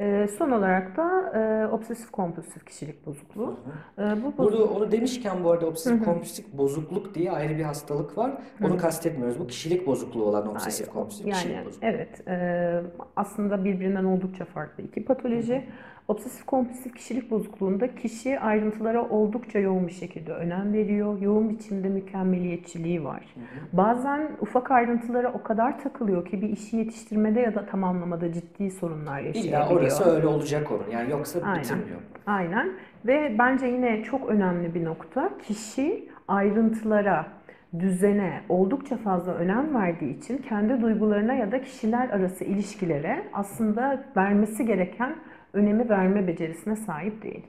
Ee, 0.00 0.28
son 0.38 0.50
olarak 0.50 0.96
da 0.96 1.32
e, 1.38 1.66
obsesif 1.72 2.10
kompulsif 2.10 2.66
kişilik 2.66 3.06
bozukluğu. 3.06 3.56
Ee, 3.98 4.02
bu 4.02 4.38
Burada 4.38 4.58
bozukluk 4.58 4.76
onu 4.76 4.92
demişken 4.92 5.44
bu 5.44 5.50
arada 5.50 5.66
obsesif 5.66 6.04
kompulsif 6.04 6.52
bozukluk 6.52 7.14
diye 7.14 7.32
ayrı 7.32 7.58
bir 7.58 7.62
hastalık 7.62 8.18
var. 8.18 8.32
Onu 8.64 8.76
kastetmiyoruz. 8.76 9.38
Bu 9.38 9.46
kişilik 9.46 9.86
bozukluğu 9.86 10.24
olan 10.24 10.48
obsesif 10.48 10.88
kompulsif 10.88 11.26
yani 11.26 11.34
kişilik 11.34 11.66
bozukluğu. 11.66 11.86
evet 11.86 12.28
e, 12.28 12.82
aslında 13.16 13.64
birbirinden 13.64 14.04
oldukça 14.04 14.44
farklı 14.44 14.84
iki 14.84 15.04
patoloji. 15.04 15.64
Obsesif 16.10 16.46
kompulsif 16.46 16.94
kişilik 16.96 17.30
bozukluğunda 17.30 17.94
kişi 17.94 18.40
ayrıntılara 18.40 19.08
oldukça 19.08 19.58
yoğun 19.58 19.86
bir 19.86 19.92
şekilde 19.92 20.32
önem 20.32 20.72
veriyor. 20.72 21.20
Yoğun 21.20 21.50
biçimde 21.50 21.88
mükemmeliyetçiliği 21.88 23.04
var. 23.04 23.34
Bazen 23.72 24.30
ufak 24.40 24.70
ayrıntılara 24.70 25.32
o 25.32 25.42
kadar 25.42 25.78
takılıyor 25.82 26.24
ki 26.26 26.42
bir 26.42 26.48
işi 26.48 26.76
yetiştirmede 26.76 27.40
ya 27.40 27.54
da 27.54 27.66
tamamlamada 27.66 28.32
ciddi 28.32 28.70
sorunlar 28.70 29.20
İlla 29.20 29.26
yaşayabiliyor. 29.28 29.80
orası 29.80 30.04
öyle 30.04 30.26
olacak 30.26 30.70
onun. 30.70 30.90
Yani 30.92 31.10
yoksa 31.10 31.40
Aynen. 31.44 31.60
bitirmiyor. 31.60 32.00
Aynen. 32.26 32.70
Ve 33.06 33.36
bence 33.38 33.66
yine 33.66 34.02
çok 34.02 34.28
önemli 34.28 34.74
bir 34.74 34.84
nokta 34.84 35.30
kişi 35.46 36.08
ayrıntılara, 36.28 37.26
düzene 37.78 38.40
oldukça 38.48 38.96
fazla 38.96 39.32
önem 39.34 39.74
verdiği 39.74 40.18
için 40.18 40.38
kendi 40.38 40.82
duygularına 40.82 41.34
ya 41.34 41.52
da 41.52 41.62
kişiler 41.62 42.08
arası 42.08 42.44
ilişkilere 42.44 43.22
aslında 43.32 44.04
vermesi 44.16 44.66
gereken 44.66 45.14
önemi 45.52 45.88
verme 45.88 46.26
becerisine 46.26 46.76
sahip 46.76 47.22
değil. 47.22 47.46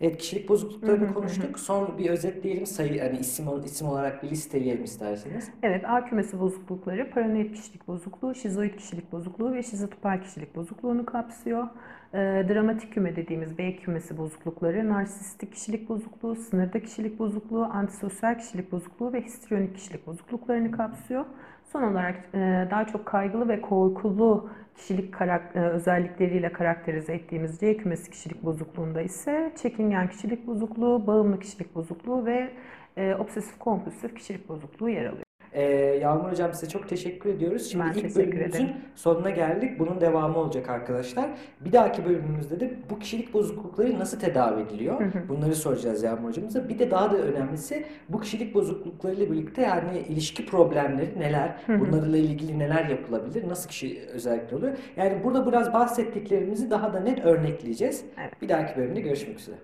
Evet 0.00 0.18
kişilik 0.18 0.48
bozukluklarını 0.48 1.14
konuştuk. 1.14 1.58
Son 1.58 1.98
bir 1.98 2.10
özetleyelim 2.10 2.66
sayı 2.66 3.00
hani 3.00 3.18
isim 3.18 3.44
isim 3.64 3.88
olarak 3.88 4.22
bir 4.22 4.30
listeleyelim 4.30 4.84
isterseniz. 4.84 5.50
Evet, 5.62 5.84
A 5.88 6.04
kümesi 6.04 6.40
bozuklukları 6.40 7.10
paranoid 7.10 7.54
kişilik 7.54 7.88
bozukluğu, 7.88 8.34
şizoid 8.34 8.74
kişilik 8.74 9.12
bozukluğu 9.12 9.54
ve 9.54 9.62
şizotipal 9.62 10.22
kişilik 10.22 10.56
bozukluğunu 10.56 11.06
kapsıyor. 11.06 11.68
Ee, 12.14 12.46
dramatik 12.48 12.92
küme 12.92 13.16
dediğimiz 13.16 13.58
B 13.58 13.76
kümesi 13.76 14.18
bozuklukları, 14.18 14.88
narsistik 14.88 15.54
kişilik 15.54 15.88
bozukluğu, 15.88 16.36
sınırda 16.36 16.80
kişilik 16.82 17.18
bozukluğu, 17.18 17.64
antisosyal 17.64 18.38
kişilik 18.38 18.72
bozukluğu 18.72 19.12
ve 19.12 19.22
histriyonik 19.22 19.76
kişilik 19.76 20.06
bozukluklarını 20.06 20.70
kapsıyor. 20.70 21.24
Son 21.72 21.82
olarak 21.82 22.16
e, 22.34 22.68
daha 22.70 22.86
çok 22.86 23.06
kaygılı 23.06 23.48
ve 23.48 23.60
korkulu 23.60 24.50
kişilik 24.76 25.14
karak- 25.14 25.56
e, 25.56 25.60
özellikleriyle 25.60 26.52
karakterize 26.52 27.14
ettiğimiz 27.14 27.60
C 27.60 27.76
kümesi 27.76 28.10
kişilik 28.10 28.44
bozukluğunda 28.44 29.02
ise 29.02 29.52
çekingen 29.62 30.08
kişilik 30.08 30.46
bozukluğu, 30.46 31.06
bağımlı 31.06 31.40
kişilik 31.40 31.74
bozukluğu 31.74 32.26
ve 32.26 32.50
e, 32.96 33.14
obsesif 33.14 33.58
kompulsif 33.58 34.16
kişilik 34.16 34.48
bozukluğu 34.48 34.88
yer 34.88 35.04
alıyor. 35.04 35.29
Ee, 35.52 35.62
Yağmur 36.02 36.30
Hocam 36.30 36.52
size 36.54 36.68
çok 36.68 36.88
teşekkür 36.88 37.30
ediyoruz. 37.30 37.70
Şimdi 37.70 37.84
Ben 37.84 37.92
ilk 37.92 38.16
bölümümüzün 38.16 38.48
ederim. 38.64 38.76
sonuna 38.94 39.30
geldik. 39.30 39.78
Bunun 39.78 40.00
devamı 40.00 40.38
olacak 40.38 40.68
arkadaşlar. 40.68 41.30
Bir 41.60 41.72
dahaki 41.72 42.04
bölümümüzde 42.04 42.60
de 42.60 42.70
bu 42.90 42.98
kişilik 42.98 43.34
bozuklukları 43.34 43.98
nasıl 43.98 44.20
tedavi 44.20 44.62
ediliyor? 44.62 45.00
Bunları 45.28 45.54
soracağız 45.54 46.02
Yağmur 46.02 46.28
Hocamıza. 46.28 46.68
Bir 46.68 46.78
de 46.78 46.90
daha 46.90 47.12
da 47.12 47.16
önemlisi 47.16 47.84
bu 48.08 48.20
kişilik 48.20 48.54
bozukluklarıyla 48.54 49.30
birlikte 49.32 49.62
yani 49.62 49.98
ilişki 50.08 50.46
problemleri 50.46 51.18
neler? 51.20 51.56
Bunlarla 51.68 52.16
ilgili 52.16 52.58
neler 52.58 52.84
yapılabilir? 52.88 53.48
Nasıl 53.48 53.68
kişi 53.68 54.00
özellikleri 54.12 54.56
oluyor? 54.56 54.72
Yani 54.96 55.24
burada 55.24 55.46
biraz 55.46 55.72
bahsettiklerimizi 55.72 56.70
daha 56.70 56.92
da 56.92 57.00
net 57.00 57.24
örnekleyeceğiz. 57.24 58.04
Evet. 58.20 58.42
Bir 58.42 58.48
dahaki 58.48 58.76
bölümde 58.76 59.00
görüşmek 59.00 59.38
üzere. 59.38 59.56